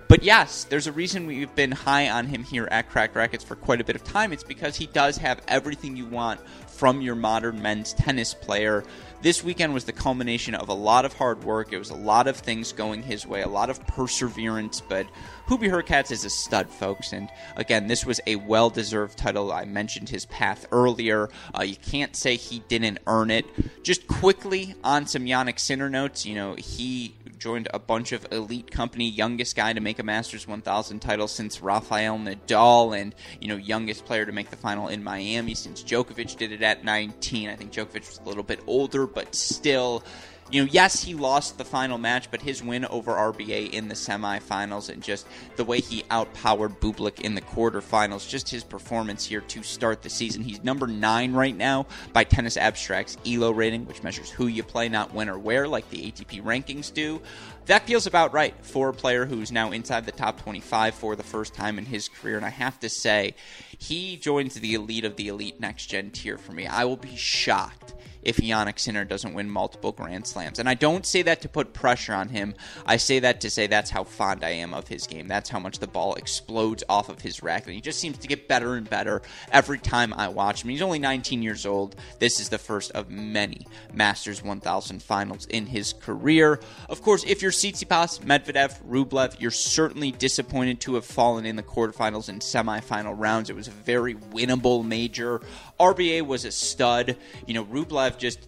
But 0.09 0.23
yes, 0.23 0.63
there's 0.63 0.87
a 0.87 0.91
reason 0.91 1.27
we've 1.27 1.53
been 1.53 1.71
high 1.71 2.09
on 2.09 2.25
him 2.25 2.43
here 2.43 2.67
at 2.71 2.89
Cracked 2.89 3.15
Racquets 3.15 3.43
for 3.43 3.55
quite 3.55 3.79
a 3.79 3.83
bit 3.83 3.95
of 3.95 4.03
time. 4.03 4.33
It's 4.33 4.43
because 4.43 4.75
he 4.75 4.87
does 4.87 5.17
have 5.17 5.39
everything 5.47 5.95
you 5.95 6.07
want 6.07 6.41
from 6.67 6.99
your 6.99 7.13
modern 7.13 7.61
men's 7.61 7.93
tennis 7.93 8.33
player. 8.33 8.83
This 9.21 9.43
weekend 9.43 9.73
was 9.73 9.83
the 9.83 9.91
culmination 9.91 10.55
of 10.55 10.69
a 10.69 10.73
lot 10.73 11.05
of 11.05 11.13
hard 11.13 11.43
work. 11.43 11.73
It 11.73 11.77
was 11.77 11.89
a 11.91 11.95
lot 11.95 12.25
of 12.25 12.37
things 12.37 12.71
going 12.71 13.03
his 13.03 13.27
way, 13.27 13.41
a 13.41 13.47
lot 13.49 13.69
of 13.69 13.85
perseverance, 13.85 14.81
but 14.81 15.05
Hubie 15.47 15.69
Hurkacz 15.69 16.09
is 16.09 16.23
a 16.23 16.29
stud, 16.29 16.69
folks. 16.69 17.11
And 17.11 17.29
again, 17.57 17.87
this 17.87 18.05
was 18.05 18.21
a 18.25 18.37
well 18.37 18.69
deserved 18.69 19.17
title. 19.17 19.51
I 19.51 19.65
mentioned 19.65 20.07
his 20.07 20.25
path 20.27 20.67
earlier. 20.71 21.29
Uh, 21.53 21.63
you 21.63 21.75
can't 21.75 22.15
say 22.15 22.37
he 22.37 22.59
didn't 22.69 22.99
earn 23.07 23.29
it. 23.29 23.45
Just 23.83 24.07
quickly 24.07 24.73
on 24.83 25.05
some 25.05 25.25
Jannik 25.25 25.59
Sinner 25.59 25.89
notes, 25.89 26.25
you 26.25 26.33
know, 26.33 26.55
he 26.55 27.13
joined 27.39 27.69
a 27.73 27.79
bunch 27.79 28.11
of 28.11 28.27
elite 28.31 28.69
company, 28.69 29.09
youngest 29.09 29.55
guy 29.55 29.73
to 29.73 29.79
make 29.79 29.97
a 29.97 30.03
Masters 30.03 30.47
1000 30.47 30.99
title 30.99 31.27
since 31.27 31.61
Rafael 31.61 32.19
Nadal, 32.19 32.99
and 32.99 33.15
you 33.39 33.47
know 33.47 33.55
youngest 33.55 34.05
player 34.05 34.25
to 34.25 34.31
make 34.31 34.49
the 34.49 34.57
final 34.57 34.89
in 34.89 35.03
Miami 35.03 35.55
since 35.55 35.81
Djokovic 35.81 36.37
did 36.37 36.51
it 36.51 36.61
at 36.61 36.83
19. 36.83 37.49
I 37.49 37.55
think 37.55 37.71
Djokovic 37.71 38.07
was 38.07 38.19
a 38.23 38.27
little 38.27 38.43
bit 38.43 38.59
older, 38.67 39.07
but 39.07 39.33
still 39.33 40.03
you 40.51 40.63
know, 40.63 40.69
yes, 40.71 41.03
he 41.03 41.13
lost 41.13 41.57
the 41.57 41.65
final 41.65 41.97
match, 41.97 42.31
but 42.31 42.41
his 42.41 42.63
win 42.63 42.85
over 42.85 43.13
RBA 43.13 43.71
in 43.71 43.87
the 43.87 43.95
semifinals 43.95 44.89
and 44.89 45.03
just 45.03 45.27
the 45.57 45.63
way 45.63 45.79
he 45.79 46.03
outpowered 46.11 46.79
Bublik 46.79 47.21
in 47.21 47.35
the 47.35 47.41
quarterfinals, 47.41 48.27
just 48.27 48.49
his 48.49 48.63
performance 48.63 49.25
here 49.25 49.41
to 49.41 49.61
start 49.61 50.01
the 50.01 50.09
season. 50.09 50.41
He's 50.41 50.63
number 50.63 50.87
nine 50.87 51.33
right 51.33 51.55
now 51.55 51.85
by 52.13 52.23
Tennis 52.23 52.57
Abstract's 52.57 53.17
ELO 53.25 53.51
rating, 53.51 53.85
which 53.85 54.01
measures 54.01 54.29
who 54.31 54.47
you 54.47 54.63
play, 54.63 54.89
not 54.89 55.13
when 55.13 55.29
or 55.29 55.37
where, 55.37 55.67
like 55.67 55.89
the 55.89 56.11
ATP 56.11 56.43
rankings 56.43 56.91
do. 56.91 57.21
That 57.67 57.85
feels 57.85 58.07
about 58.07 58.33
right 58.33 58.55
for 58.65 58.89
a 58.89 58.93
player 58.93 59.25
who's 59.25 59.51
now 59.51 59.71
inside 59.71 60.07
the 60.07 60.11
top 60.11 60.41
25 60.41 60.95
for 60.95 61.15
the 61.15 61.21
first 61.21 61.53
time 61.53 61.77
in 61.77 61.85
his 61.85 62.09
career. 62.09 62.37
And 62.37 62.45
I 62.45 62.49
have 62.49 62.79
to 62.79 62.89
say, 62.89 63.35
he 63.77 64.17
joins 64.17 64.55
the 64.55 64.73
elite 64.73 65.05
of 65.05 65.15
the 65.15 65.27
elite 65.27 65.59
next 65.59 65.85
gen 65.85 66.09
tier 66.09 66.39
for 66.39 66.53
me. 66.53 66.65
I 66.65 66.85
will 66.85 66.97
be 66.97 67.15
shocked 67.15 67.93
if 68.21 68.37
Jannik 68.37 68.79
Sinner 68.79 69.05
doesn't 69.05 69.33
win 69.33 69.49
multiple 69.49 69.91
Grand 69.91 70.27
Slams. 70.27 70.59
And 70.59 70.67
I 70.67 70.73
don't 70.73 71.05
say 71.05 71.21
that 71.23 71.41
to 71.41 71.49
put 71.49 71.73
pressure 71.73 72.13
on 72.13 72.29
him. 72.29 72.55
I 72.85 72.97
say 72.97 73.19
that 73.19 73.41
to 73.41 73.49
say 73.49 73.67
that's 73.67 73.89
how 73.89 74.03
fond 74.03 74.43
I 74.43 74.49
am 74.49 74.73
of 74.73 74.87
his 74.87 75.07
game. 75.07 75.27
That's 75.27 75.49
how 75.49 75.59
much 75.59 75.79
the 75.79 75.87
ball 75.87 76.15
explodes 76.15 76.83
off 76.89 77.09
of 77.09 77.21
his 77.21 77.41
racket. 77.41 77.67
And 77.67 77.75
he 77.75 77.81
just 77.81 77.99
seems 77.99 78.17
to 78.19 78.27
get 78.27 78.47
better 78.47 78.75
and 78.75 78.89
better 78.89 79.21
every 79.51 79.79
time 79.79 80.13
I 80.13 80.27
watch 80.29 80.63
him. 80.63 80.69
He's 80.69 80.81
only 80.81 80.99
19 80.99 81.41
years 81.41 81.65
old. 81.65 81.95
This 82.19 82.39
is 82.39 82.49
the 82.49 82.57
first 82.57 82.91
of 82.91 83.09
many 83.09 83.67
Masters 83.93 84.43
1000 84.43 85.01
finals 85.01 85.45
in 85.45 85.67
his 85.67 85.93
career. 85.93 86.59
Of 86.89 87.01
course, 87.01 87.23
if 87.25 87.41
you're 87.41 87.51
Tsitsipas, 87.51 88.19
Medvedev, 88.21 88.81
Rublev, 88.83 89.39
you're 89.39 89.51
certainly 89.51 90.11
disappointed 90.11 90.81
to 90.81 90.95
have 90.95 91.05
fallen 91.05 91.45
in 91.45 91.55
the 91.55 91.63
quarterfinals 91.63 92.29
and 92.29 92.41
semifinal 92.41 93.15
rounds. 93.17 93.49
It 93.49 93.55
was 93.55 93.67
a 93.67 93.71
very 93.71 94.15
winnable 94.15 94.85
major. 94.85 95.41
RBA 95.79 96.25
was 96.25 96.45
a 96.45 96.51
stud. 96.51 97.15
You 97.45 97.53
know, 97.53 97.65
Rublev 97.65 98.08
just 98.17 98.47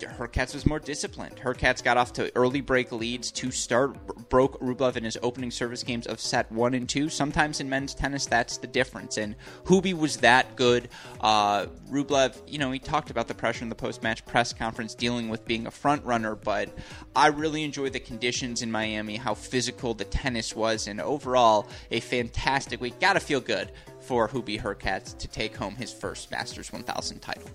Hurkacz 0.00 0.54
was 0.54 0.66
more 0.66 0.78
disciplined. 0.78 1.36
Hurkacz 1.36 1.82
got 1.82 1.96
off 1.96 2.12
to 2.14 2.30
early 2.34 2.60
break 2.60 2.92
leads 2.92 3.30
to 3.32 3.50
start, 3.50 4.28
broke 4.28 4.60
Rublev 4.60 4.96
in 4.96 5.04
his 5.04 5.18
opening 5.22 5.50
service 5.50 5.82
games 5.82 6.06
of 6.06 6.20
set 6.20 6.50
one 6.50 6.74
and 6.74 6.88
two. 6.88 7.08
Sometimes 7.08 7.60
in 7.60 7.68
men's 7.68 7.94
tennis, 7.94 8.26
that's 8.26 8.58
the 8.58 8.66
difference. 8.66 9.16
And 9.16 9.36
Hubie 9.64 9.94
was 9.94 10.18
that 10.18 10.56
good. 10.56 10.88
Uh, 11.20 11.66
Rublev, 11.90 12.36
you 12.46 12.58
know, 12.58 12.70
he 12.70 12.78
talked 12.78 13.10
about 13.10 13.28
the 13.28 13.34
pressure 13.34 13.62
in 13.62 13.68
the 13.68 13.74
post 13.74 14.02
match 14.02 14.24
press 14.26 14.52
conference 14.52 14.94
dealing 14.94 15.28
with 15.28 15.46
being 15.46 15.66
a 15.66 15.70
front 15.70 16.04
runner, 16.04 16.34
but 16.34 16.70
I 17.14 17.28
really 17.28 17.64
enjoyed 17.64 17.92
the 17.92 18.00
conditions 18.00 18.62
in 18.62 18.70
Miami, 18.70 19.16
how 19.16 19.34
physical 19.34 19.94
the 19.94 20.04
tennis 20.04 20.54
was, 20.54 20.86
and 20.88 21.00
overall, 21.00 21.68
a 21.90 22.00
fantastic 22.00 22.80
week. 22.80 23.00
Gotta 23.00 23.20
feel 23.20 23.40
good 23.40 23.70
for 24.00 24.28
Hubie 24.28 24.60
Hurkacz 24.60 25.16
to 25.18 25.28
take 25.28 25.56
home 25.56 25.76
his 25.76 25.92
first 25.92 26.30
Masters 26.30 26.72
1000 26.72 27.20
title. 27.20 27.48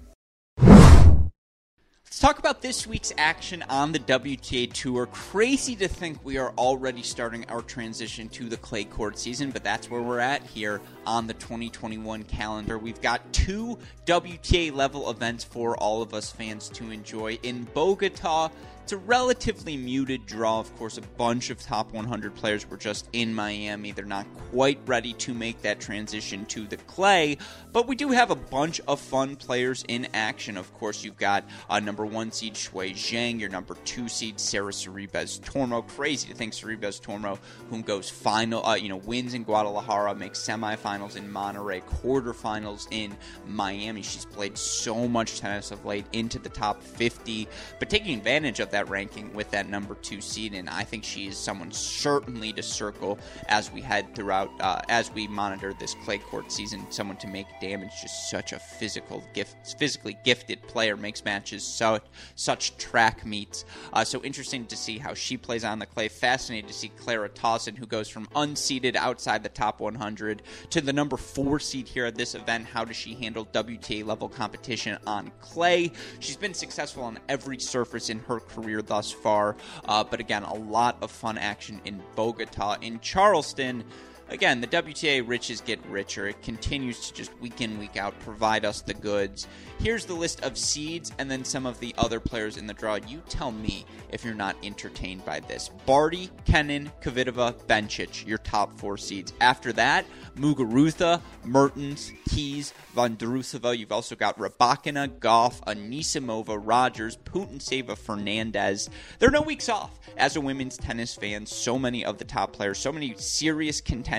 Let's 2.10 2.18
talk 2.18 2.39
about 2.39 2.63
this 2.63 2.88
week's 2.88 3.13
action 3.20 3.63
on 3.70 3.92
the 3.92 4.00
WTA 4.00 4.74
Tour. 4.74 5.06
Crazy 5.06 5.75
to 5.75 5.88
think 5.88 6.18
we 6.25 6.39
are 6.39 6.51
already 6.58 7.04
starting 7.04 7.46
our 7.50 7.62
transition 7.62 8.30
to 8.30 8.50
the 8.50 8.58
clay 8.58 8.84
court 8.84 9.20
season, 9.20 9.51
but 9.51 9.63
that's 9.63 9.92
where 9.92 10.01
we're 10.01 10.18
at 10.18 10.42
here 10.42 10.82
on 11.06 11.28
the 11.28 11.36
2021 11.36 12.24
calendar. 12.24 12.80
We've 12.80 13.00
got 13.00 13.32
two 13.32 13.78
WTA 14.08 14.74
level 14.74 15.12
events 15.12 15.44
for 15.44 15.78
all 15.78 16.01
of 16.01 16.16
us 16.16 16.32
fans 16.32 16.70
to 16.70 16.89
enjoy 16.89 17.38
in 17.44 17.66
Bogota 17.75 18.50
it's 18.89 18.93
a 18.96 18.98
relatively 18.98 19.77
muted 19.77 20.25
draw. 20.25 20.60
Of 20.60 20.75
course, 20.75 20.98
a 20.98 21.01
bunch 21.01 21.51
of 21.51 21.62
top 21.62 21.93
100 21.93 22.34
players 22.34 22.67
were 22.67 22.75
just 22.75 23.08
in 23.13 23.36
Miami. 23.36 23.91
They're 23.91 24.03
not 24.03 24.25
quite 24.50 24.79
ready 24.88 25.13
to 25.13 25.31
make 25.36 25.62
that 25.62 25.79
transition 25.79 26.43
to 26.48 26.65
the 26.65 26.77
clay, 26.77 27.38
but 27.72 27.88
we 27.88 27.96
do 27.96 28.10
have 28.10 28.31
a 28.31 28.36
bunch 28.36 28.81
of 28.88 29.00
fun 29.00 29.36
players 29.36 29.86
in 29.88 30.08
action. 30.15 30.58
Of 30.58 30.74
course, 30.74 31.03
you've 31.03 31.19
got 31.19 31.43
uh, 31.69 31.79
number 31.79 32.03
one 32.03 32.31
seed 32.31 32.55
Shuai 32.55 32.93
Zhang, 32.93 33.39
your 33.39 33.50
number 33.50 33.75
two 33.86 34.10
seed 34.10 34.39
Sara 34.39 34.72
Sorribes 34.72 35.39
Tormo. 35.41 35.88
Crazy 35.89 36.27
to 36.29 36.34
think 36.34 36.53
Sorribes 36.53 37.00
Tormo, 37.00 37.38
whom 37.69 37.84
goes 37.84 38.10
final, 38.10 38.65
uh, 38.65 38.74
you 38.74 38.89
know, 38.89 38.98
wins 38.98 39.36
in 39.36 39.43
Guadalajara, 39.43 40.15
makes 40.15 40.39
semifinals 40.39 41.15
in 41.15 41.31
Monterrey, 41.31 41.84
quarterfinals 41.84 42.88
in 42.89 43.15
Miami. 43.46 44.01
She's 44.01 44.25
played 44.25 44.58
so 44.58 45.08
much 45.08 45.39
tennis 45.39 45.69
of 45.69 45.86
late 45.86 46.08
into 46.12 46.39
the 46.39 46.50
top 46.50 46.81
50, 46.81 47.48
but 47.77 47.91
taking 47.91 48.17
advantage 48.17 48.60
of 48.60 48.72
that 48.72 48.78
that 48.79 48.89
ranking 48.89 49.33
with 49.33 49.51
that 49.51 49.67
number 49.67 49.95
two 49.95 50.21
seed, 50.21 50.53
and 50.53 50.69
I 50.69 50.83
think 50.83 51.03
she 51.03 51.27
is 51.27 51.38
someone 51.38 51.69
certainly 51.69 52.53
to 52.53 52.63
circle 52.63 53.19
as 53.50 53.69
we 53.74 53.81
head 53.81 54.15
throughout, 54.15 54.50
uh, 54.62 54.81
as 54.88 55.12
we 55.12 55.27
monitor 55.27 55.74
this 55.77 55.95
clay 56.05 56.17
court 56.17 56.50
season. 56.50 56.89
Someone 56.89 57.17
to 57.17 57.27
make 57.27 57.48
damage, 57.59 57.89
just 58.01 58.29
such 58.29 58.53
a 58.53 58.59
physical 58.59 59.21
gift, 59.33 59.75
physically 59.77 60.17
gifted 60.24 60.62
player, 60.63 60.95
makes 60.95 61.25
matches 61.25 61.62
so 61.62 62.00
such 62.36 62.77
track 62.77 63.25
meets. 63.25 63.65
Uh, 63.91 64.05
so 64.05 64.24
interesting 64.24 64.65
to 64.67 64.77
see 64.77 64.98
how 64.98 65.13
she 65.13 65.36
plays 65.36 65.65
on 65.65 65.77
the 65.77 65.86
clay. 65.86 66.07
Fascinating 66.07 66.69
to 66.69 66.74
see 66.74 66.88
Clara 66.88 67.27
Tauson, 67.27 67.77
who 67.77 67.86
goes 67.86 68.07
from 68.07 68.27
unseeded 68.27 68.95
outside 68.95 69.43
the 69.43 69.50
top 69.50 69.81
100 69.81 70.41
to 70.69 70.79
the 70.79 70.93
number 70.93 71.17
four 71.17 71.59
seed 71.59 71.86
here 71.86 72.05
at 72.05 72.15
this 72.15 72.33
event. 72.33 72.65
How 72.65 72.86
does 72.86 72.95
she 72.95 73.13
handle 73.13 73.45
WTA 73.48 74.05
level 74.05 74.29
competition 74.29 74.98
on 75.05 75.33
clay? 75.41 75.91
She's 76.19 76.38
been 76.38 76.53
successful 76.53 77.03
on 77.03 77.19
every 77.27 77.59
surface 77.59 78.09
in 78.09 78.19
her 78.19 78.39
career 78.39 78.59
career 78.60 78.82
thus 78.82 79.12
far. 79.12 79.56
Uh, 79.86 80.04
but 80.04 80.20
again, 80.20 80.44
a 80.44 80.54
lot 80.54 80.98
of 81.01 81.12
fun 81.12 81.38
action 81.38 81.82
in 81.86 82.01
Bogota. 82.16 82.75
In 82.82 83.00
Charleston, 83.00 83.84
again, 84.29 84.62
the 84.62 84.67
WTA 84.67 85.27
riches 85.27 85.62
get 85.62 85.83
richer. 85.88 86.27
It 86.27 86.41
continues 86.41 87.07
to 87.07 87.13
just 87.13 87.38
week 87.39 87.62
in, 87.62 87.77
week 87.79 87.98
out 87.98 88.17
provide 88.19 88.65
us 88.65 88.81
the 88.81 88.93
goods. 88.93 89.48
Here's 89.79 90.05
the 90.05 90.13
list 90.13 90.43
of 90.43 90.57
seeds 90.57 91.12
and 91.17 91.31
then 91.31 91.43
some 91.43 91.65
of 91.65 91.79
the 91.79 91.95
other 91.98 92.19
players 92.19 92.57
in 92.57 92.67
the 92.67 92.74
draw. 92.74 92.95
You 92.95 93.21
tell 93.29 93.51
me 93.51 93.86
if 94.12 94.24
you're 94.25 94.33
not 94.33 94.55
entertained 94.63 95.25
by 95.25 95.39
this. 95.39 95.69
Barty, 95.86 96.29
Kenin, 96.45 96.91
Kvitova, 97.01 97.55
Bencic, 97.65 98.27
your 98.27 98.39
top 98.39 98.77
four 98.77 98.98
seeds. 98.98 99.33
After 99.39 99.71
that, 99.74 100.05
Muguruza, 100.36 101.21
Mertens, 101.43 102.12
Keys, 102.29 102.74
Vondrousova. 102.95 103.77
You've 103.77 103.91
also 103.91 104.15
got 104.15 104.38
Rybakina, 104.38 105.19
Gauff, 105.19 105.62
Anisimova, 105.65 106.59
Rogers, 106.62 107.17
Putintseva, 107.17 107.98
Fernandez. 107.98 108.89
There 109.19 109.29
are 109.29 109.31
no 109.31 109.41
weeks 109.41 109.69
off. 109.69 110.00
As 110.17 110.36
a 110.36 110.41
women's 110.41 110.77
tennis 110.77 111.15
fan, 111.15 111.45
so 111.45 111.79
many 111.79 112.03
of 112.03 112.17
the 112.17 112.25
top 112.25 112.51
players, 112.51 112.77
so 112.77 112.91
many 112.91 113.15
serious 113.17 113.79
contenders 113.79 114.19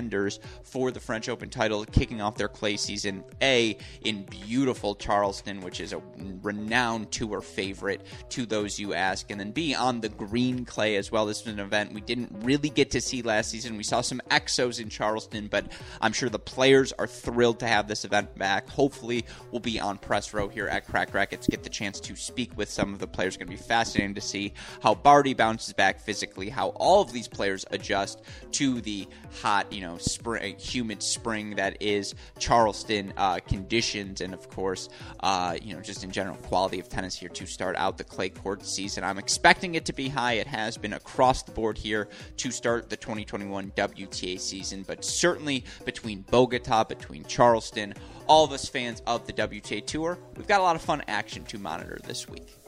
for 0.63 0.91
the 0.91 1.01
French 1.01 1.29
Open 1.29 1.51
title 1.51 1.85
kicking 1.85 2.21
off 2.21 2.37
their 2.37 2.49
clay 2.49 2.77
season. 2.77 3.25
A, 3.43 3.77
in 4.03 4.25
beautiful 4.25 4.95
Charleston 4.95 5.61
which 5.61 5.81
is 5.81 5.93
a 5.93 6.01
renowned 6.43 7.11
tour 7.11 7.41
favorite 7.41 8.03
to 8.31 8.47
those 8.47 8.79
you 8.79 8.95
ask, 8.95 9.31
and 9.31 9.41
then 9.41 9.51
B 9.51 9.75
on 9.75 10.01
the 10.01 10.09
green 10.09 10.65
clay 10.65 10.97
as 10.97 11.11
well. 11.11 11.27
This 11.27 11.45
was 11.45 11.55
an 11.55 11.61
event 11.61 11.93
we 11.93 12.01
didn't 12.01 12.31
really 12.43 12.69
get 12.69 12.91
to 12.93 13.01
see 13.01 13.23
last 13.23 13.51
season. 13.51 13.77
We 13.77 13.83
saw 13.83 14.01
some 14.01 14.21
exos 14.31 14.81
in 14.81 14.89
Charleston, 14.89 15.49
but 15.49 15.67
I'm 16.01 16.13
sure 16.13 16.29
the 16.29 16.39
players 16.39 16.93
are 16.93 17.07
thrilled 17.07 17.61
to 17.61 17.67
have 17.67 17.89
this 17.89 18.05
event 18.05 18.37
back. 18.39 18.69
Hopefully, 18.69 19.25
we'll 19.51 19.61
be 19.61 19.81
on 19.81 19.99
press 19.99 20.33
row 20.33 20.49
here 20.49 20.69
at 20.69 20.87
Cracked 20.87 21.13
Racquets, 21.13 21.49
get 21.49 21.63
the 21.63 21.71
chance 21.71 22.01
to 22.01 22.17
speak 22.17 22.57
with 22.57 22.71
some 22.71 22.93
of 22.93 23.01
the 23.01 23.07
players. 23.07 23.37
Going 23.37 23.49
to 23.49 23.57
be 23.57 23.57
fascinating 23.57 24.15
to 24.15 24.21
see 24.21 24.53
how 24.83 24.95
Barty 24.95 25.35
bounces 25.35 25.73
back 25.73 26.01
physically, 26.01 26.49
how 26.49 26.69
all 26.71 27.03
of 27.03 27.13
these 27.13 27.29
players 27.29 27.65
adjust 27.71 28.23
to 28.53 28.81
the 28.81 29.07
hot, 29.43 29.73
you 29.73 29.81
know, 29.81 29.90
spring, 29.99 30.57
humid 30.59 31.03
spring 31.03 31.57
that 31.57 31.81
is 31.81 32.15
Charleston 32.39 33.13
uh, 33.17 33.41
conditions, 33.41 34.21
and 34.21 34.35
of 34.35 34.49
course. 34.49 34.89
Uh, 35.21 35.57
you 35.63 35.75
know, 35.75 35.81
just 35.81 36.05
in 36.05 36.11
general 36.11 36.37
quality 36.37 36.81
of 36.81 36.89
tennis 36.89 37.17
here 37.17 37.29
to 37.29 37.47
start 37.47 37.77
out 37.77 37.99
the 37.99 38.05
clay 38.05 38.29
court 38.29 38.65
season. 38.65 39.05
I'm 39.05 39.19
expecting 39.19 39.75
it 39.75 39.85
to 39.87 39.93
be 39.93 40.09
high. 40.09 40.35
It 40.35 40.47
has 40.47 40.77
been 40.77 40.95
across 40.95 41.43
the 41.43 41.53
board 41.53 41.77
here 41.77 42.09
to 42.39 42.51
start 42.51 42.89
the 42.89 42.97
2021 42.97 43.73
WTA 43.73 44.41
season, 44.41 44.85
but 44.87 45.05
certainly 45.05 45.65
between 45.85 46.23
Bogota, 46.31 46.85
between 46.85 47.25
Charleston, 47.25 47.95
all 48.27 48.45
of 48.45 48.53
us 48.53 48.69
fans 48.69 49.03
of 49.07 49.27
the 49.27 49.33
WTA 49.33 49.85
Tour, 49.87 50.19
we've 50.37 50.47
got 50.47 50.61
a 50.61 50.63
lot 50.63 50.77
of 50.77 50.83
fun 50.83 51.03
action 51.09 51.45
to 51.45 51.59
monitor 51.59 51.99
this 52.05 52.29
week. 52.29 52.60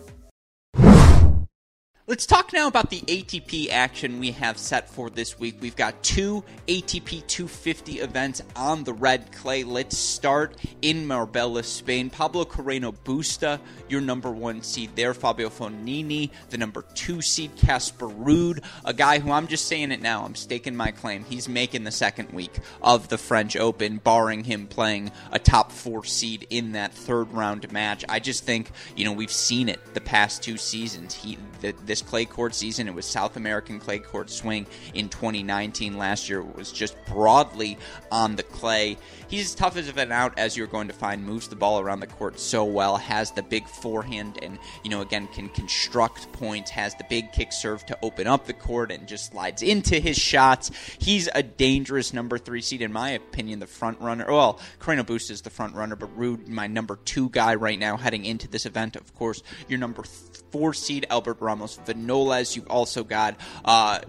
Let's 2.09 2.27
talk 2.27 2.53
now 2.53 2.67
about 2.67 2.91
the 2.91 2.99
ATP 3.03 3.71
action 3.71 4.19
we 4.19 4.33
have 4.33 4.59
set 4.59 4.91
for 4.91 5.09
this 5.09 5.39
week. 5.39 5.59
We've 5.61 5.77
got 5.77 6.03
two 6.03 6.43
ATP 6.67 7.25
250 7.29 8.01
events 8.01 8.43
on 8.57 8.83
the 8.83 8.93
red 8.93 9.31
clay. 9.31 9.63
Let's 9.63 9.97
start 9.97 10.57
in 10.83 11.07
Marbella, 11.07 11.63
Spain. 11.63 12.11
Pablo 12.11 12.45
Carreno 12.45 12.93
Busta, 13.05 13.61
your 13.89 14.01
number 14.01 14.33
one 14.33 14.63
seed 14.63 14.97
there. 14.97 15.15
Fabio 15.15 15.49
Fognini, 15.49 16.31
the 16.51 16.59
number 16.59 16.85
two 16.95 17.23
seed. 17.23 17.55
Casper 17.55 18.09
Ruud, 18.09 18.65
a 18.85 18.93
guy 18.93 19.21
who 19.21 19.31
I'm 19.31 19.47
just 19.47 19.67
saying 19.67 19.93
it 19.93 20.03
now. 20.03 20.25
I'm 20.25 20.35
staking 20.35 20.75
my 20.75 20.91
claim. 20.91 21.25
He's 21.25 21.49
making 21.49 21.85
the 21.85 21.93
second 21.93 22.31
week 22.33 22.59
of 22.83 23.11
the 23.11 23.19
French 23.19 23.55
Open, 23.55 23.99
barring 23.99 24.43
him 24.43 24.67
playing 24.67 25.13
a 25.31 25.39
top 25.39 25.71
four 25.71 26.05
seed 26.05 26.49
in 26.51 26.73
that 26.73 26.93
third 26.93 27.33
round 27.33 27.71
match. 27.71 28.05
I 28.09 28.19
just 28.19 28.43
think, 28.43 28.73
you 28.97 29.05
know, 29.05 29.13
we've 29.13 29.31
seen 29.31 29.69
it 29.69 29.95
the 29.95 30.01
past 30.01 30.43
two 30.43 30.57
seasons. 30.57 31.15
He 31.15 31.39
the, 31.61 31.73
the 31.87 31.92
this 31.93 32.01
clay 32.01 32.25
court 32.25 32.55
season. 32.55 32.89
It 32.89 32.95
was 32.95 33.05
South 33.05 33.37
American 33.37 33.79
clay 33.79 33.99
court 33.99 34.31
swing 34.31 34.67
in 34.95 35.11
2019. 35.11 35.99
Last 35.99 36.27
year 36.27 36.41
it 36.41 36.57
was 36.57 36.73
just 36.73 36.97
broadly 37.05 37.77
on 38.11 38.35
the 38.35 38.43
clay. 38.43 38.97
He's 39.33 39.47
as 39.47 39.55
tough 39.55 39.79
as 39.79 39.89
an 39.89 40.13
out 40.13 40.39
as 40.39 40.59
you're 40.59 40.67
going 40.67 40.89
to 40.89 40.93
find. 40.93 41.25
Moves 41.25 41.49
the 41.49 41.57
ball 41.57 41.81
around 41.81 42.01
the 42.01 42.07
court 42.07 42.39
so 42.39 42.65
well. 42.65 42.99
Has 42.99 43.31
the 43.31 43.43
big 43.43 43.67
forehand 43.67 44.39
and 44.43 44.59
you 44.85 44.91
know 44.91 45.01
again 45.01 45.27
can 45.27 45.49
construct 45.49 46.31
points. 46.33 46.71
Has 46.71 46.95
the 46.97 47.07
big 47.09 47.33
kick 47.33 47.51
serve 47.51 47.87
to 47.87 47.99
open 48.03 48.27
up 48.27 48.45
the 48.45 48.53
court 48.53 48.93
and 48.93 49.09
just 49.09 49.33
slides 49.33 49.63
into 49.63 49.99
his 49.99 50.19
shots. 50.19 50.71
He's 50.99 51.31
a 51.35 51.43
dangerous 51.43 52.13
number 52.13 52.37
three 52.37 52.61
seed 52.61 52.83
in 52.83 52.93
my 52.93 53.09
opinion. 53.13 53.61
The 53.61 53.67
front 53.67 54.03
runner. 54.03 54.27
Well, 54.29 54.61
Carreno 54.79 55.03
Busta 55.03 55.31
is 55.31 55.41
the 55.41 55.49
front 55.49 55.77
runner, 55.77 55.97
but 55.97 56.15
Ruud 56.15 56.47
my 56.49 56.67
number 56.67 56.97
two 56.97 57.31
guy 57.31 57.55
right 57.55 57.79
now 57.79 57.97
heading 57.97 58.27
into 58.27 58.49
this 58.49 58.67
event. 58.67 58.97
Of 58.97 59.15
course, 59.15 59.43
your 59.67 59.79
number 59.79 60.03
four 60.51 60.75
seed 60.75 61.07
Albert 61.09 61.39
Ramos 61.41 61.79
Vinolas. 61.87 62.55
You've 62.55 62.69
also 62.69 63.03
got. 63.03 63.41
Uh, 63.65 64.01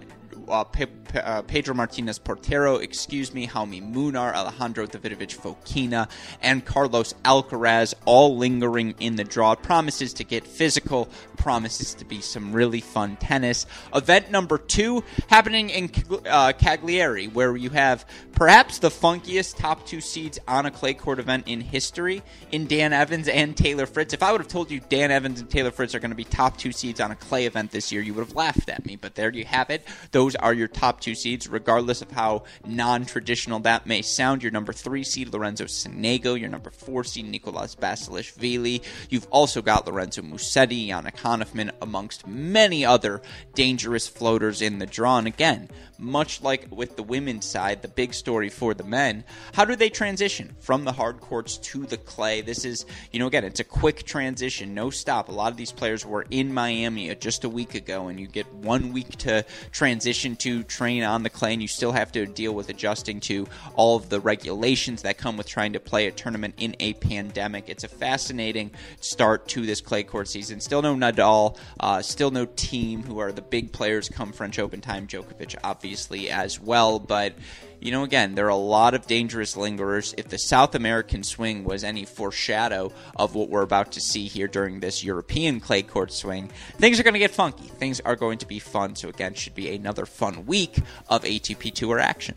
uh, 0.48 0.64
Pe- 0.64 0.86
Pe- 0.86 1.20
uh, 1.20 1.42
Pedro 1.42 1.74
Martinez 1.74 2.18
Portero, 2.18 2.82
excuse 2.82 3.32
me, 3.32 3.46
Jaume 3.46 3.92
Munar, 3.94 4.34
Alejandro 4.34 4.86
Davidovich 4.86 5.36
Fokina, 5.36 6.08
and 6.42 6.64
Carlos 6.64 7.14
Alcaraz, 7.24 7.94
all 8.04 8.36
lingering 8.36 8.94
in 9.00 9.16
the 9.16 9.24
draw. 9.24 9.54
Promises 9.54 10.14
to 10.14 10.24
get 10.24 10.46
physical, 10.46 11.08
promises 11.36 11.94
to 11.94 12.04
be 12.04 12.20
some 12.20 12.52
really 12.52 12.80
fun 12.80 13.16
tennis. 13.16 13.66
Event 13.94 14.30
number 14.30 14.58
two 14.58 15.04
happening 15.28 15.70
in 15.70 15.90
uh, 16.26 16.52
Cagliari, 16.52 17.28
where 17.28 17.56
you 17.56 17.70
have 17.70 18.06
perhaps 18.32 18.78
the 18.78 18.90
funkiest 18.90 19.56
top 19.56 19.86
two 19.86 20.00
seeds 20.00 20.38
on 20.48 20.66
a 20.66 20.70
clay 20.70 20.94
court 20.94 21.18
event 21.18 21.46
in 21.46 21.60
history 21.60 22.22
in 22.50 22.66
Dan 22.66 22.92
Evans 22.92 23.28
and 23.28 23.56
Taylor 23.56 23.86
Fritz. 23.86 24.12
If 24.14 24.22
I 24.22 24.32
would 24.32 24.40
have 24.40 24.48
told 24.48 24.70
you 24.70 24.80
Dan 24.88 25.10
Evans 25.10 25.40
and 25.40 25.48
Taylor 25.48 25.70
Fritz 25.70 25.94
are 25.94 26.00
going 26.00 26.10
to 26.10 26.16
be 26.16 26.24
top 26.24 26.56
two 26.56 26.72
seeds 26.72 27.00
on 27.00 27.10
a 27.10 27.16
clay 27.16 27.46
event 27.46 27.70
this 27.70 27.92
year, 27.92 28.02
you 28.02 28.14
would 28.14 28.26
have 28.26 28.36
laughed 28.36 28.68
at 28.68 28.84
me. 28.84 28.96
But 28.96 29.14
there 29.14 29.30
you 29.32 29.44
have 29.44 29.70
it. 29.70 29.86
Those 30.10 30.33
are 30.36 30.52
your 30.52 30.68
top 30.68 31.00
two 31.00 31.14
seeds, 31.14 31.48
regardless 31.48 32.02
of 32.02 32.10
how 32.10 32.44
non 32.66 33.04
traditional 33.04 33.60
that 33.60 33.86
may 33.86 34.02
sound. 34.02 34.42
Your 34.42 34.52
number 34.52 34.72
three 34.72 35.04
seed, 35.04 35.32
Lorenzo 35.32 35.64
Sonego. 35.64 36.38
Your 36.38 36.48
number 36.48 36.70
four 36.70 37.04
seed, 37.04 37.26
Nicolas 37.26 37.74
Basilashvili. 37.74 38.82
You've 39.10 39.26
also 39.30 39.62
got 39.62 39.86
Lorenzo 39.86 40.22
Musetti, 40.22 40.88
Yannick 40.88 41.16
Hanfmann, 41.16 41.70
amongst 41.82 42.26
many 42.26 42.84
other 42.84 43.22
dangerous 43.54 44.08
floaters 44.08 44.62
in 44.62 44.78
the 44.78 44.86
draw. 44.86 45.18
And 45.18 45.26
again, 45.26 45.68
much 45.98 46.42
like 46.42 46.66
with 46.70 46.96
the 46.96 47.02
women's 47.02 47.46
side, 47.46 47.82
the 47.82 47.88
big 47.88 48.14
story 48.14 48.48
for 48.48 48.74
the 48.74 48.84
men, 48.84 49.24
how 49.52 49.64
do 49.64 49.76
they 49.76 49.90
transition 49.90 50.54
from 50.60 50.84
the 50.84 50.92
hard 50.92 51.20
courts 51.20 51.58
to 51.58 51.86
the 51.86 51.96
clay? 51.96 52.40
This 52.40 52.64
is, 52.64 52.86
you 53.12 53.18
know, 53.18 53.26
again, 53.26 53.44
it's 53.44 53.60
a 53.60 53.64
quick 53.64 54.04
transition, 54.04 54.74
no 54.74 54.90
stop. 54.90 55.28
A 55.28 55.32
lot 55.32 55.52
of 55.52 55.56
these 55.56 55.72
players 55.72 56.04
were 56.04 56.26
in 56.30 56.52
Miami 56.52 57.14
just 57.16 57.44
a 57.44 57.48
week 57.48 57.74
ago, 57.74 58.08
and 58.08 58.18
you 58.18 58.26
get 58.26 58.52
one 58.54 58.92
week 58.92 59.10
to 59.18 59.44
transition 59.70 60.23
to 60.24 60.62
train 60.62 61.02
on 61.02 61.22
the 61.22 61.30
clay, 61.30 61.52
and 61.52 61.62
you 61.62 61.68
still 61.68 61.92
have 61.92 62.10
to 62.12 62.26
deal 62.26 62.54
with 62.54 62.70
adjusting 62.70 63.20
to 63.20 63.46
all 63.74 63.96
of 63.96 64.08
the 64.08 64.20
regulations 64.20 65.02
that 65.02 65.18
come 65.18 65.36
with 65.36 65.46
trying 65.46 65.74
to 65.74 65.80
play 65.80 66.06
a 66.06 66.10
tournament 66.10 66.54
in 66.56 66.74
a 66.80 66.94
pandemic. 66.94 67.68
It's 67.68 67.84
a 67.84 67.88
fascinating 67.88 68.70
start 69.00 69.46
to 69.48 69.66
this 69.66 69.80
clay 69.80 70.02
court 70.02 70.28
season. 70.28 70.60
Still 70.60 70.82
no 70.82 70.94
Nadal, 70.94 71.58
uh, 71.78 72.00
still 72.00 72.30
no 72.30 72.46
Thiem 72.46 73.04
who 73.04 73.18
are 73.18 73.32
the 73.32 73.42
big 73.42 73.72
players 73.72 74.08
come 74.08 74.32
French 74.32 74.58
Open 74.58 74.80
time. 74.80 75.06
Djokovic, 75.06 75.56
obviously, 75.62 76.30
as 76.30 76.58
well. 76.60 76.98
But, 76.98 77.34
you 77.80 77.90
know, 77.92 78.04
again, 78.04 78.34
there 78.34 78.46
are 78.46 78.48
a 78.48 78.56
lot 78.56 78.94
of 78.94 79.06
dangerous 79.06 79.56
lingerers. 79.56 80.14
If 80.16 80.28
the 80.28 80.38
South 80.38 80.74
American 80.74 81.22
swing 81.22 81.64
was 81.64 81.84
any 81.84 82.04
foreshadow 82.04 82.92
of 83.16 83.34
what 83.34 83.50
we're 83.50 83.62
about 83.62 83.92
to 83.92 84.00
see 84.00 84.26
here 84.26 84.48
during 84.48 84.80
this 84.80 85.04
European 85.04 85.60
clay 85.60 85.82
court 85.82 86.12
swing, 86.12 86.50
things 86.78 86.98
are 86.98 87.02
going 87.02 87.14
to 87.14 87.20
get 87.20 87.32
funky. 87.32 87.66
Things 87.66 88.00
are 88.00 88.16
going 88.16 88.38
to 88.38 88.46
be 88.46 88.58
fun. 88.58 88.96
So, 88.96 89.08
again, 89.08 89.34
should 89.34 89.54
be 89.54 89.74
another 89.74 90.06
fun 90.14 90.46
week 90.46 90.78
of 91.08 91.24
ATP 91.24 91.74
Tour 91.74 91.98
action. 91.98 92.36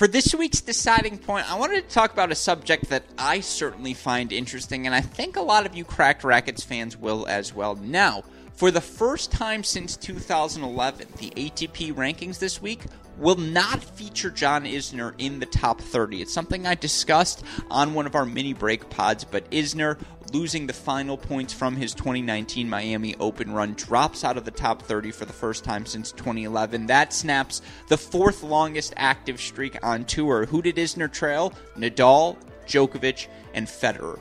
For 0.00 0.08
this 0.08 0.34
week's 0.34 0.62
deciding 0.62 1.18
point, 1.18 1.52
I 1.52 1.58
wanted 1.58 1.86
to 1.86 1.94
talk 1.94 2.10
about 2.10 2.32
a 2.32 2.34
subject 2.34 2.88
that 2.88 3.04
I 3.18 3.40
certainly 3.40 3.92
find 3.92 4.32
interesting, 4.32 4.86
and 4.86 4.94
I 4.94 5.02
think 5.02 5.36
a 5.36 5.42
lot 5.42 5.66
of 5.66 5.76
you 5.76 5.84
Cracked 5.84 6.24
Racquets 6.24 6.64
fans 6.64 6.96
will 6.96 7.26
as 7.26 7.54
well. 7.54 7.76
Now, 7.76 8.24
for 8.54 8.70
the 8.70 8.80
first 8.80 9.30
time 9.30 9.62
since 9.62 9.98
2011, 9.98 11.06
the 11.18 11.28
ATP 11.36 11.92
rankings 11.92 12.38
this 12.38 12.62
week 12.62 12.80
will 13.18 13.36
not 13.36 13.84
feature 13.84 14.30
John 14.30 14.64
Isner 14.64 15.12
in 15.18 15.38
the 15.38 15.44
top 15.44 15.82
30. 15.82 16.22
It's 16.22 16.32
something 16.32 16.66
I 16.66 16.76
discussed 16.76 17.44
on 17.70 17.92
one 17.92 18.06
of 18.06 18.14
our 18.14 18.24
mini 18.24 18.54
break 18.54 18.88
pods, 18.88 19.24
but 19.24 19.50
Isner 19.50 19.98
losing 20.32 20.66
the 20.66 20.72
final 20.72 21.16
points 21.16 21.52
from 21.52 21.76
his 21.76 21.94
2019 21.94 22.68
Miami 22.68 23.14
Open 23.20 23.52
run 23.52 23.74
drops 23.74 24.24
out 24.24 24.36
of 24.36 24.44
the 24.44 24.50
top 24.50 24.82
30 24.82 25.10
for 25.10 25.24
the 25.24 25.32
first 25.32 25.64
time 25.64 25.86
since 25.86 26.12
2011. 26.12 26.86
That 26.86 27.12
snaps 27.12 27.62
the 27.88 27.98
fourth 27.98 28.42
longest 28.42 28.92
active 28.96 29.40
streak 29.40 29.76
on 29.82 30.04
tour. 30.04 30.46
Who 30.46 30.62
did 30.62 30.76
Isner 30.76 31.12
trail? 31.12 31.52
Nadal, 31.76 32.36
Djokovic, 32.66 33.26
and 33.54 33.66
Federer 33.66 34.18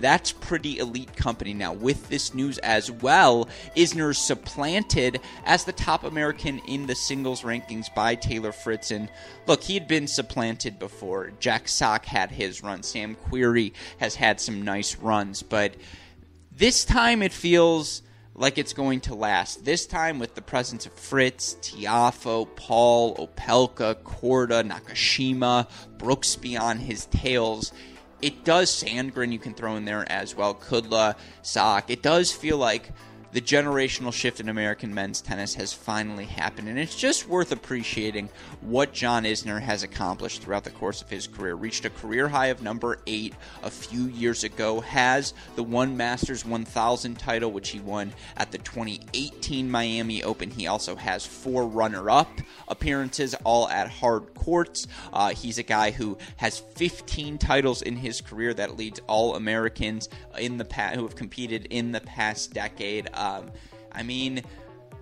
that's 0.00 0.32
pretty 0.32 0.78
elite 0.78 1.16
company 1.16 1.54
now. 1.54 1.72
With 1.72 2.08
this 2.08 2.34
news 2.34 2.58
as 2.58 2.90
well, 2.90 3.48
Isner 3.76 4.14
supplanted 4.14 5.20
as 5.44 5.64
the 5.64 5.72
top 5.72 6.04
American 6.04 6.58
in 6.60 6.86
the 6.86 6.94
singles 6.94 7.42
rankings 7.42 7.92
by 7.94 8.14
Taylor 8.14 8.52
Fritz. 8.52 8.90
And 8.90 9.08
look, 9.46 9.62
he 9.62 9.74
had 9.74 9.88
been 9.88 10.06
supplanted 10.06 10.78
before. 10.78 11.32
Jack 11.40 11.68
Sock 11.68 12.04
had 12.04 12.30
his 12.30 12.62
run. 12.62 12.82
Sam 12.82 13.16
Querrey 13.16 13.72
has 13.98 14.14
had 14.14 14.40
some 14.40 14.62
nice 14.62 14.96
runs, 14.96 15.42
but 15.42 15.74
this 16.50 16.84
time 16.84 17.22
it 17.22 17.32
feels 17.32 18.02
like 18.34 18.58
it's 18.58 18.72
going 18.72 19.00
to 19.00 19.14
last. 19.14 19.64
This 19.64 19.86
time 19.86 20.18
with 20.18 20.34
the 20.34 20.42
presence 20.42 20.86
of 20.86 20.92
Fritz, 20.92 21.54
Tiafoe, 21.62 22.48
Paul, 22.56 23.14
Opelka, 23.16 23.94
Korda, 23.94 24.68
Nakashima, 24.68 25.68
Brooksby 25.98 26.60
on 26.60 26.78
his 26.78 27.06
tails 27.06 27.72
it 28.24 28.42
does 28.42 28.70
Sandgren 28.70 29.32
you 29.32 29.38
can 29.38 29.52
throw 29.52 29.76
in 29.76 29.84
there 29.84 30.10
as 30.10 30.34
well. 30.34 30.54
Kudla, 30.54 31.14
Sock. 31.42 31.90
It 31.90 32.00
does 32.02 32.32
feel 32.32 32.56
like 32.56 32.90
the 33.34 33.40
generational 33.40 34.12
shift 34.12 34.38
in 34.38 34.48
American 34.48 34.94
men's 34.94 35.20
tennis 35.20 35.54
has 35.56 35.72
finally 35.72 36.24
happened, 36.24 36.68
and 36.68 36.78
it's 36.78 36.94
just 36.94 37.28
worth 37.28 37.50
appreciating 37.50 38.28
what 38.60 38.92
John 38.92 39.24
Isner 39.24 39.60
has 39.60 39.82
accomplished 39.82 40.40
throughout 40.40 40.62
the 40.62 40.70
course 40.70 41.02
of 41.02 41.10
his 41.10 41.26
career. 41.26 41.56
Reached 41.56 41.84
a 41.84 41.90
career 41.90 42.28
high 42.28 42.46
of 42.46 42.62
number 42.62 43.00
eight 43.08 43.34
a 43.64 43.70
few 43.70 44.04
years 44.04 44.44
ago, 44.44 44.80
has 44.82 45.34
the 45.56 45.64
One 45.64 45.96
Masters 45.96 46.44
1000 46.44 47.18
title, 47.18 47.50
which 47.50 47.70
he 47.70 47.80
won 47.80 48.12
at 48.36 48.52
the 48.52 48.58
2018 48.58 49.68
Miami 49.68 50.22
Open. 50.22 50.48
He 50.48 50.68
also 50.68 50.94
has 50.94 51.26
four 51.26 51.66
runner 51.66 52.08
up 52.08 52.30
appearances, 52.68 53.34
all 53.42 53.68
at 53.68 53.90
hard 53.90 54.32
courts. 54.34 54.86
Uh, 55.12 55.30
he's 55.30 55.58
a 55.58 55.64
guy 55.64 55.90
who 55.90 56.16
has 56.36 56.60
15 56.60 57.38
titles 57.38 57.82
in 57.82 57.96
his 57.96 58.20
career 58.20 58.54
that 58.54 58.76
leads 58.76 59.00
all 59.08 59.34
Americans 59.34 60.08
in 60.38 60.56
the 60.56 60.64
past 60.64 60.94
who 60.94 61.02
have 61.02 61.16
competed 61.16 61.66
in 61.70 61.90
the 61.90 62.00
past 62.00 62.52
decade. 62.52 63.08
Um, 63.24 63.50
I 63.90 64.02
mean, 64.02 64.42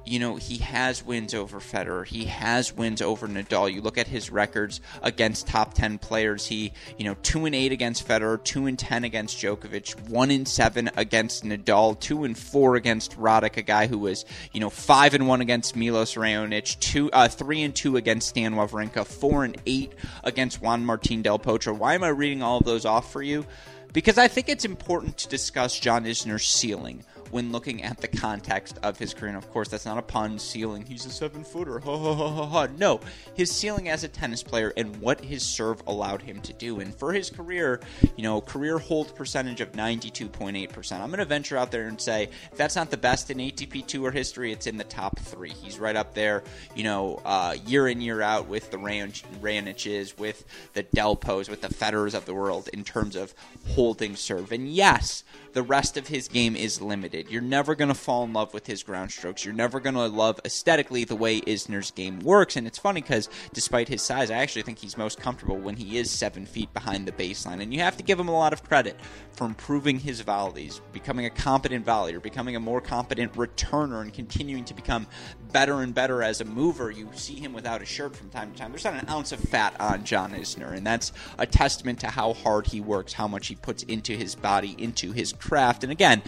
you 0.04 0.18
know, 0.18 0.36
he 0.36 0.58
has 0.58 1.04
wins 1.04 1.32
over 1.34 1.60
Federer. 1.60 2.06
He 2.06 2.24
has 2.26 2.72
wins 2.72 3.00
over 3.00 3.28
Nadal. 3.28 3.72
You 3.72 3.80
look 3.80 3.98
at 3.98 4.08
his 4.08 4.30
records 4.30 4.80
against 5.02 5.46
top 5.46 5.74
10 5.74 5.98
players. 5.98 6.46
He, 6.46 6.72
you 6.98 7.04
know, 7.04 7.16
2 7.22 7.46
and 7.46 7.54
8 7.54 7.72
against 7.72 8.06
Federer, 8.06 8.42
2 8.42 8.66
and 8.66 8.78
10 8.78 9.04
against 9.04 9.38
Djokovic, 9.38 10.08
1 10.08 10.30
and 10.30 10.46
7 10.46 10.90
against 10.96 11.44
Nadal, 11.44 11.98
2 11.98 12.24
and 12.24 12.36
4 12.36 12.76
against 12.76 13.18
Roddick, 13.18 13.56
a 13.56 13.62
guy 13.62 13.86
who 13.86 13.98
was, 13.98 14.24
you 14.52 14.60
know, 14.60 14.70
5 14.70 15.14
and 15.14 15.28
1 15.28 15.40
against 15.40 15.76
Milos 15.76 16.14
Raonic, 16.14 16.78
2 16.80 17.10
uh, 17.12 17.28
3 17.28 17.62
and 17.62 17.74
2 17.74 17.96
against 17.96 18.28
Stan 18.28 18.54
Wawrinka, 18.54 19.06
4 19.06 19.44
and 19.44 19.56
8 19.66 19.92
against 20.24 20.60
Juan 20.60 20.84
Martín 20.84 21.22
del 21.22 21.38
Potro. 21.38 21.76
Why 21.76 21.94
am 21.94 22.04
I 22.04 22.08
reading 22.08 22.42
all 22.42 22.58
of 22.58 22.64
those 22.64 22.84
off 22.84 23.12
for 23.12 23.22
you? 23.22 23.46
Because 23.92 24.18
I 24.18 24.26
think 24.26 24.48
it's 24.48 24.64
important 24.64 25.18
to 25.18 25.28
discuss 25.28 25.78
John 25.78 26.04
Isner's 26.04 26.48
ceiling 26.48 27.04
when 27.32 27.50
looking 27.50 27.82
at 27.82 27.98
the 27.98 28.06
context 28.06 28.78
of 28.82 28.98
his 28.98 29.12
career. 29.12 29.30
And 29.30 29.38
of 29.38 29.50
course, 29.50 29.68
that's 29.68 29.86
not 29.86 29.98
a 29.98 30.02
pun. 30.02 30.38
Ceiling, 30.38 30.84
he's 30.86 31.04
a 31.06 31.10
seven 31.10 31.42
footer. 31.42 31.80
Ha 31.80 31.98
ha 31.98 32.14
ha 32.14 32.28
ha 32.28 32.46
ha. 32.46 32.68
No, 32.78 33.00
his 33.34 33.50
ceiling 33.50 33.88
as 33.88 34.04
a 34.04 34.08
tennis 34.08 34.42
player 34.42 34.72
and 34.76 34.94
what 34.98 35.20
his 35.20 35.42
serve 35.42 35.82
allowed 35.86 36.22
him 36.22 36.40
to 36.42 36.52
do. 36.52 36.80
And 36.80 36.94
for 36.94 37.12
his 37.12 37.30
career, 37.30 37.80
you 38.16 38.22
know, 38.22 38.40
career 38.40 38.78
hold 38.78 39.14
percentage 39.16 39.60
of 39.60 39.72
92.8%. 39.72 40.92
I'm 40.92 41.08
going 41.08 41.18
to 41.18 41.24
venture 41.24 41.56
out 41.56 41.70
there 41.70 41.88
and 41.88 42.00
say 42.00 42.28
if 42.52 42.58
that's 42.58 42.76
not 42.76 42.90
the 42.90 42.96
best 42.98 43.30
in 43.30 43.38
ATP 43.38 43.86
Tour 43.86 44.10
history, 44.10 44.52
it's 44.52 44.66
in 44.66 44.76
the 44.76 44.84
top 44.84 45.18
three. 45.18 45.50
He's 45.50 45.78
right 45.78 45.96
up 45.96 46.14
there, 46.14 46.44
you 46.74 46.84
know, 46.84 47.20
uh, 47.24 47.56
year 47.66 47.88
in, 47.88 48.02
year 48.02 48.20
out 48.20 48.46
with 48.46 48.70
the 48.70 48.78
Ran- 48.78 49.12
Raonics, 49.40 50.18
with 50.18 50.44
the 50.74 50.82
Delpos, 50.82 51.48
with 51.48 51.62
the 51.62 51.68
Federers 51.68 52.14
of 52.14 52.26
the 52.26 52.34
world 52.34 52.68
in 52.74 52.84
terms 52.84 53.16
of 53.16 53.34
holding 53.68 54.16
serve. 54.16 54.52
And 54.52 54.68
yes, 54.68 55.24
the 55.52 55.62
rest 55.62 55.96
of 55.96 56.08
his 56.08 56.28
game 56.28 56.56
is 56.56 56.80
limited. 56.80 57.30
You're 57.30 57.42
never 57.42 57.74
going 57.74 57.88
to 57.88 57.94
fall 57.94 58.24
in 58.24 58.32
love 58.32 58.54
with 58.54 58.66
his 58.66 58.82
ground 58.82 59.10
strokes. 59.10 59.44
You're 59.44 59.54
never 59.54 59.80
going 59.80 59.94
to 59.94 60.06
love 60.06 60.40
aesthetically 60.44 61.04
the 61.04 61.16
way 61.16 61.40
Isner's 61.42 61.90
game 61.90 62.20
works. 62.20 62.56
And 62.56 62.66
it's 62.66 62.78
funny 62.78 63.00
because 63.00 63.28
despite 63.52 63.88
his 63.88 64.02
size, 64.02 64.30
I 64.30 64.36
actually 64.36 64.62
think 64.62 64.78
he's 64.78 64.96
most 64.96 65.20
comfortable 65.20 65.58
when 65.58 65.76
he 65.76 65.98
is 65.98 66.10
seven 66.10 66.46
feet 66.46 66.72
behind 66.72 67.06
the 67.06 67.12
baseline. 67.12 67.62
And 67.62 67.72
you 67.72 67.80
have 67.80 67.96
to 67.98 68.02
give 68.02 68.18
him 68.18 68.28
a 68.28 68.36
lot 68.36 68.52
of 68.52 68.64
credit 68.64 68.98
for 69.32 69.44
improving 69.44 69.98
his 69.98 70.20
volleys, 70.20 70.80
becoming 70.92 71.26
a 71.26 71.30
competent 71.30 71.84
volleyer, 71.84 72.22
becoming 72.22 72.56
a 72.56 72.60
more 72.60 72.80
competent 72.80 73.34
returner, 73.34 74.02
and 74.02 74.12
continuing 74.12 74.64
to 74.64 74.74
become 74.74 75.06
better 75.52 75.80
and 75.80 75.94
better 75.94 76.22
as 76.22 76.40
a 76.40 76.44
mover. 76.44 76.90
You 76.90 77.08
see 77.14 77.34
him 77.34 77.52
without 77.52 77.82
a 77.82 77.84
shirt 77.84 78.16
from 78.16 78.30
time 78.30 78.52
to 78.52 78.58
time. 78.58 78.72
There's 78.72 78.84
not 78.84 78.94
an 78.94 79.08
ounce 79.08 79.32
of 79.32 79.40
fat 79.40 79.74
on 79.78 80.04
John 80.04 80.32
Isner, 80.32 80.72
and 80.72 80.86
that's 80.86 81.12
a 81.38 81.46
testament 81.46 82.00
to 82.00 82.08
how 82.08 82.32
hard 82.32 82.66
he 82.66 82.80
works, 82.80 83.12
how 83.12 83.28
much 83.28 83.48
he 83.48 83.54
puts 83.54 83.82
into 83.84 84.16
his 84.16 84.34
body, 84.34 84.74
into 84.78 85.12
his 85.12 85.32
craft. 85.32 85.82
And 85.84 85.92
again, 85.92 86.22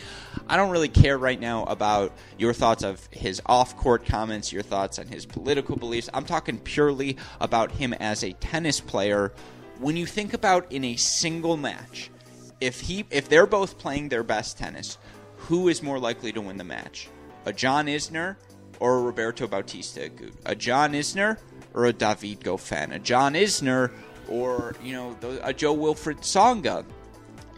I 0.48 0.56
don't 0.56 0.70
really 0.70 0.88
care 0.88 1.16
right 1.18 1.40
now 1.40 1.64
about 1.64 2.12
your 2.38 2.52
thoughts 2.52 2.84
of 2.84 3.06
his 3.10 3.40
off 3.46 3.76
court 3.76 4.04
comments, 4.06 4.52
your 4.52 4.62
thoughts 4.62 4.98
on 4.98 5.06
his 5.06 5.26
political 5.26 5.76
beliefs. 5.76 6.10
I'm 6.12 6.24
talking 6.24 6.58
purely 6.58 7.16
about 7.40 7.72
him 7.72 7.94
as 7.94 8.22
a 8.22 8.32
tennis 8.32 8.80
player. 8.80 9.32
When 9.78 9.96
you 9.96 10.06
think 10.06 10.34
about 10.34 10.70
in 10.70 10.84
a 10.84 10.96
single 10.96 11.56
match, 11.56 12.10
if 12.60 12.80
he 12.80 13.04
if 13.10 13.28
they're 13.28 13.46
both 13.46 13.78
playing 13.78 14.08
their 14.08 14.22
best 14.22 14.56
tennis, 14.56 14.98
who 15.36 15.68
is 15.68 15.82
more 15.82 15.98
likely 15.98 16.32
to 16.32 16.40
win 16.40 16.56
the 16.56 16.64
match? 16.64 17.08
A 17.46 17.52
John 17.52 17.86
Isner 17.86 18.36
or 18.84 18.98
a 18.98 19.00
Roberto 19.00 19.46
Bautista 19.46 20.00
Agut? 20.10 20.34
A 20.44 20.54
John 20.54 20.92
Isner 20.92 21.38
or 21.72 21.86
a 21.86 21.92
David 21.92 22.40
Goffin? 22.40 22.94
A 22.94 22.98
John 22.98 23.32
Isner 23.32 23.90
or 24.28 24.76
you 24.82 24.92
know 24.92 25.16
a 25.42 25.54
Jo-Wilfried 25.54 26.20
Tsonga? 26.20 26.84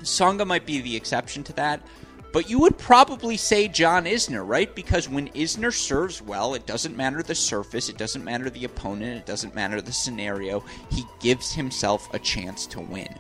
Tsonga 0.02 0.46
might 0.46 0.64
be 0.64 0.80
the 0.80 0.94
exception 0.94 1.42
to 1.42 1.52
that. 1.54 1.84
But 2.32 2.48
you 2.48 2.60
would 2.60 2.78
probably 2.78 3.36
say 3.36 3.66
John 3.66 4.04
Isner, 4.04 4.46
right? 4.46 4.72
Because 4.72 5.08
when 5.08 5.28
Isner 5.30 5.72
serves 5.72 6.22
well, 6.22 6.54
it 6.54 6.64
doesn't 6.64 6.96
matter 6.96 7.22
the 7.22 7.34
surface, 7.34 7.88
it 7.88 7.96
doesn't 7.96 8.22
matter 8.22 8.48
the 8.48 8.64
opponent, 8.64 9.18
it 9.18 9.26
doesn't 9.26 9.54
matter 9.54 9.80
the 9.80 9.92
scenario. 9.92 10.62
He 10.90 11.04
gives 11.18 11.52
himself 11.52 12.12
a 12.14 12.20
chance 12.20 12.66
to 12.68 12.80
win. 12.80 13.12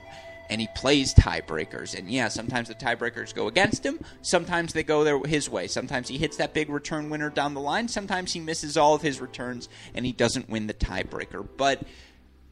And 0.48 0.60
he 0.60 0.68
plays 0.74 1.12
tiebreakers. 1.14 1.98
And 1.98 2.10
yeah, 2.10 2.28
sometimes 2.28 2.68
the 2.68 2.74
tiebreakers 2.74 3.34
go 3.34 3.48
against 3.48 3.84
him. 3.84 4.00
Sometimes 4.22 4.72
they 4.72 4.82
go 4.82 5.04
their, 5.04 5.18
his 5.20 5.50
way. 5.50 5.66
Sometimes 5.66 6.08
he 6.08 6.18
hits 6.18 6.36
that 6.36 6.54
big 6.54 6.70
return 6.70 7.10
winner 7.10 7.30
down 7.30 7.54
the 7.54 7.60
line. 7.60 7.88
Sometimes 7.88 8.32
he 8.32 8.40
misses 8.40 8.76
all 8.76 8.94
of 8.94 9.02
his 9.02 9.20
returns 9.20 9.68
and 9.94 10.06
he 10.06 10.12
doesn't 10.12 10.48
win 10.48 10.66
the 10.66 10.74
tiebreaker. 10.74 11.46
But 11.56 11.82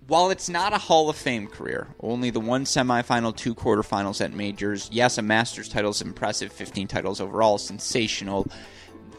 while 0.07 0.31
it's 0.31 0.49
not 0.49 0.73
a 0.73 0.79
Hall 0.79 1.09
of 1.09 1.17
Fame 1.17 1.47
career, 1.47 1.89
only 2.01 2.31
the 2.31 2.41
one 2.41 2.65
semifinal, 2.65 3.35
two 3.35 3.55
quarterfinals 3.55 4.21
at 4.21 4.33
majors. 4.33 4.89
Yes, 4.93 5.19
a 5.19 5.23
Masters 5.23 5.69
title 5.69 5.93
is 5.93 6.03
impressive. 6.03 6.53
15 6.53 6.89
titles 6.89 7.21
overall, 7.21 7.59
sensational. 7.59 8.47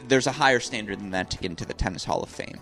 There's 0.08 0.28
a 0.28 0.32
higher 0.32 0.60
standard 0.60 1.00
than 1.00 1.12
that 1.12 1.32
to 1.32 1.38
get 1.38 1.50
into 1.50 1.66
the 1.66 1.74
Tennis 1.74 2.06
Hall 2.06 2.22
of 2.22 2.30
Fame. 2.30 2.60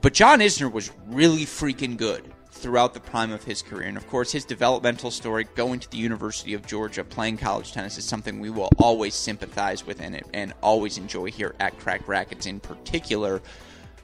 But 0.00 0.12
John 0.12 0.40
Isner 0.40 0.70
was 0.70 0.92
really 1.06 1.44
freaking 1.44 1.96
good 1.96 2.32
throughout 2.58 2.94
the 2.94 3.00
prime 3.00 3.32
of 3.32 3.44
his 3.44 3.62
career. 3.62 3.88
And 3.88 3.96
of 3.96 4.06
course, 4.08 4.32
his 4.32 4.44
developmental 4.44 5.10
story, 5.10 5.46
going 5.54 5.80
to 5.80 5.90
the 5.90 5.96
University 5.96 6.54
of 6.54 6.66
Georgia, 6.66 7.04
playing 7.04 7.38
college 7.38 7.72
tennis, 7.72 7.98
is 7.98 8.04
something 8.04 8.40
we 8.40 8.50
will 8.50 8.68
always 8.78 9.14
sympathize 9.14 9.86
with 9.86 10.00
and, 10.00 10.22
and 10.34 10.52
always 10.62 10.98
enjoy 10.98 11.30
here 11.30 11.54
at 11.60 11.78
Cracked 11.78 12.08
Racquets 12.08 12.46
in 12.46 12.60
particular 12.60 13.40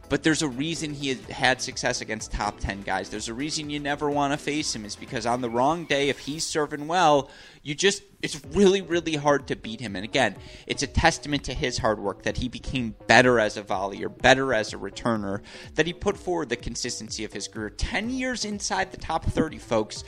but 0.08 0.22
there's 0.22 0.42
a 0.42 0.48
reason 0.48 0.94
he 0.94 1.14
had 1.30 1.60
success 1.60 2.00
against 2.00 2.30
top 2.30 2.60
10 2.60 2.82
guys. 2.82 3.08
There's 3.08 3.28
a 3.28 3.34
reason 3.34 3.70
you 3.70 3.80
never 3.80 4.10
want 4.10 4.32
to 4.32 4.36
face 4.36 4.74
him 4.74 4.84
is 4.84 4.96
because 4.96 5.26
on 5.26 5.40
the 5.40 5.50
wrong 5.50 5.86
day 5.86 6.08
if 6.08 6.20
he's 6.20 6.44
serving 6.44 6.86
well, 6.86 7.30
you 7.64 7.74
just 7.74 8.02
it's 8.22 8.44
really 8.52 8.82
really 8.82 9.16
hard 9.16 9.48
to 9.48 9.56
beat 9.56 9.80
him. 9.80 9.96
And 9.96 10.04
again, 10.04 10.36
it's 10.66 10.84
a 10.84 10.86
testament 10.86 11.44
to 11.44 11.54
his 11.54 11.78
hard 11.78 11.98
work 11.98 12.22
that 12.22 12.36
he 12.36 12.48
became 12.48 12.94
better 13.08 13.40
as 13.40 13.56
a 13.56 13.62
volleyer, 13.62 14.16
better 14.16 14.54
as 14.54 14.72
a 14.72 14.76
returner, 14.76 15.40
that 15.74 15.86
he 15.86 15.92
put 15.92 16.16
forward 16.16 16.50
the 16.50 16.56
consistency 16.56 17.24
of 17.24 17.32
his 17.32 17.48
career. 17.48 17.70
10 17.70 18.10
years 18.10 18.44
inside 18.44 18.92
the 18.92 18.98
top 18.98 19.24
30 19.24 19.58
folks 19.58 20.04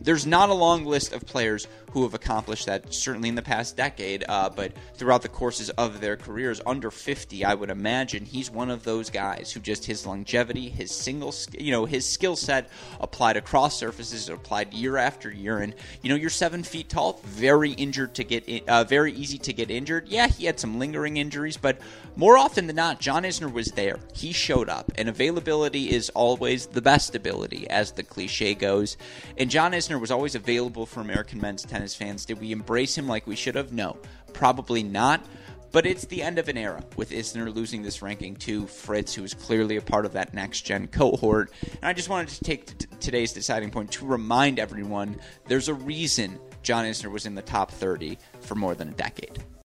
there's 0.00 0.26
not 0.26 0.48
a 0.48 0.54
long 0.54 0.84
list 0.84 1.12
of 1.12 1.24
players 1.26 1.66
who 1.92 2.02
have 2.02 2.14
accomplished 2.14 2.66
that, 2.66 2.92
certainly 2.92 3.28
in 3.28 3.34
the 3.34 3.42
past 3.42 3.76
decade, 3.76 4.24
uh, 4.28 4.50
but 4.50 4.72
throughout 4.94 5.22
the 5.22 5.28
courses 5.28 5.70
of 5.70 6.00
their 6.00 6.16
careers, 6.16 6.60
under 6.66 6.90
50, 6.90 7.44
I 7.44 7.54
would 7.54 7.70
imagine 7.70 8.24
he's 8.24 8.50
one 8.50 8.70
of 8.70 8.84
those 8.84 9.10
guys 9.10 9.52
who 9.52 9.60
just 9.60 9.86
his 9.86 10.06
longevity, 10.06 10.68
his 10.68 10.90
single, 10.90 11.34
you 11.58 11.70
know, 11.70 11.86
his 11.86 12.06
skill 12.06 12.36
set 12.36 12.68
applied 13.00 13.36
across 13.36 13.78
surfaces, 13.78 14.28
applied 14.28 14.74
year 14.74 14.96
after 14.96 15.30
year, 15.30 15.58
and 15.58 15.74
you 16.02 16.10
know, 16.10 16.14
you're 16.14 16.30
seven 16.30 16.62
feet 16.62 16.88
tall, 16.90 17.20
very 17.24 17.72
injured 17.72 18.14
to 18.16 18.24
get, 18.24 18.44
in, 18.46 18.60
uh, 18.68 18.84
very 18.84 19.12
easy 19.12 19.38
to 19.38 19.52
get 19.52 19.70
injured. 19.70 20.08
Yeah, 20.08 20.28
he 20.28 20.44
had 20.44 20.60
some 20.60 20.78
lingering 20.78 21.16
injuries, 21.16 21.56
but 21.56 21.80
more 22.16 22.36
often 22.36 22.66
than 22.66 22.76
not, 22.76 23.00
John 23.00 23.22
Isner 23.22 23.52
was 23.52 23.68
there. 23.68 23.98
He 24.12 24.32
showed 24.32 24.68
up, 24.68 24.92
and 24.96 25.08
availability 25.08 25.90
is 25.90 26.10
always 26.10 26.66
the 26.66 26.82
best 26.82 27.14
ability, 27.14 27.68
as 27.70 27.92
the 27.92 28.02
cliche 28.02 28.54
goes. 28.54 28.96
And 29.38 29.50
John 29.50 29.72
Isner 29.78 30.00
was 30.00 30.10
always 30.10 30.34
available 30.34 30.86
for 30.86 31.00
American 31.00 31.40
men's 31.40 31.62
tennis 31.62 31.94
fans. 31.94 32.24
Did 32.24 32.40
we 32.40 32.50
embrace 32.50 32.98
him 32.98 33.06
like 33.06 33.28
we 33.28 33.36
should 33.36 33.54
have? 33.54 33.72
No, 33.72 33.96
probably 34.32 34.82
not. 34.82 35.24
But 35.70 35.86
it's 35.86 36.04
the 36.06 36.22
end 36.22 36.38
of 36.40 36.48
an 36.48 36.56
era 36.56 36.82
with 36.96 37.10
Isner 37.10 37.54
losing 37.54 37.82
this 37.82 38.02
ranking 38.02 38.34
to 38.36 38.66
Fritz, 38.66 39.14
who 39.14 39.22
is 39.22 39.34
clearly 39.34 39.76
a 39.76 39.82
part 39.82 40.04
of 40.04 40.14
that 40.14 40.34
next 40.34 40.62
gen 40.62 40.88
cohort. 40.88 41.52
And 41.62 41.84
I 41.84 41.92
just 41.92 42.08
wanted 42.08 42.30
to 42.30 42.44
take 42.44 42.76
t- 42.76 42.86
today's 42.98 43.32
deciding 43.32 43.70
point 43.70 43.92
to 43.92 44.06
remind 44.06 44.58
everyone 44.58 45.20
there's 45.46 45.68
a 45.68 45.74
reason 45.74 46.40
John 46.62 46.84
Isner 46.84 47.12
was 47.12 47.26
in 47.26 47.36
the 47.36 47.42
top 47.42 47.70
30 47.70 48.18
for 48.40 48.56
more 48.56 48.74
than 48.74 48.88
a 48.88 48.92
decade. 48.92 49.38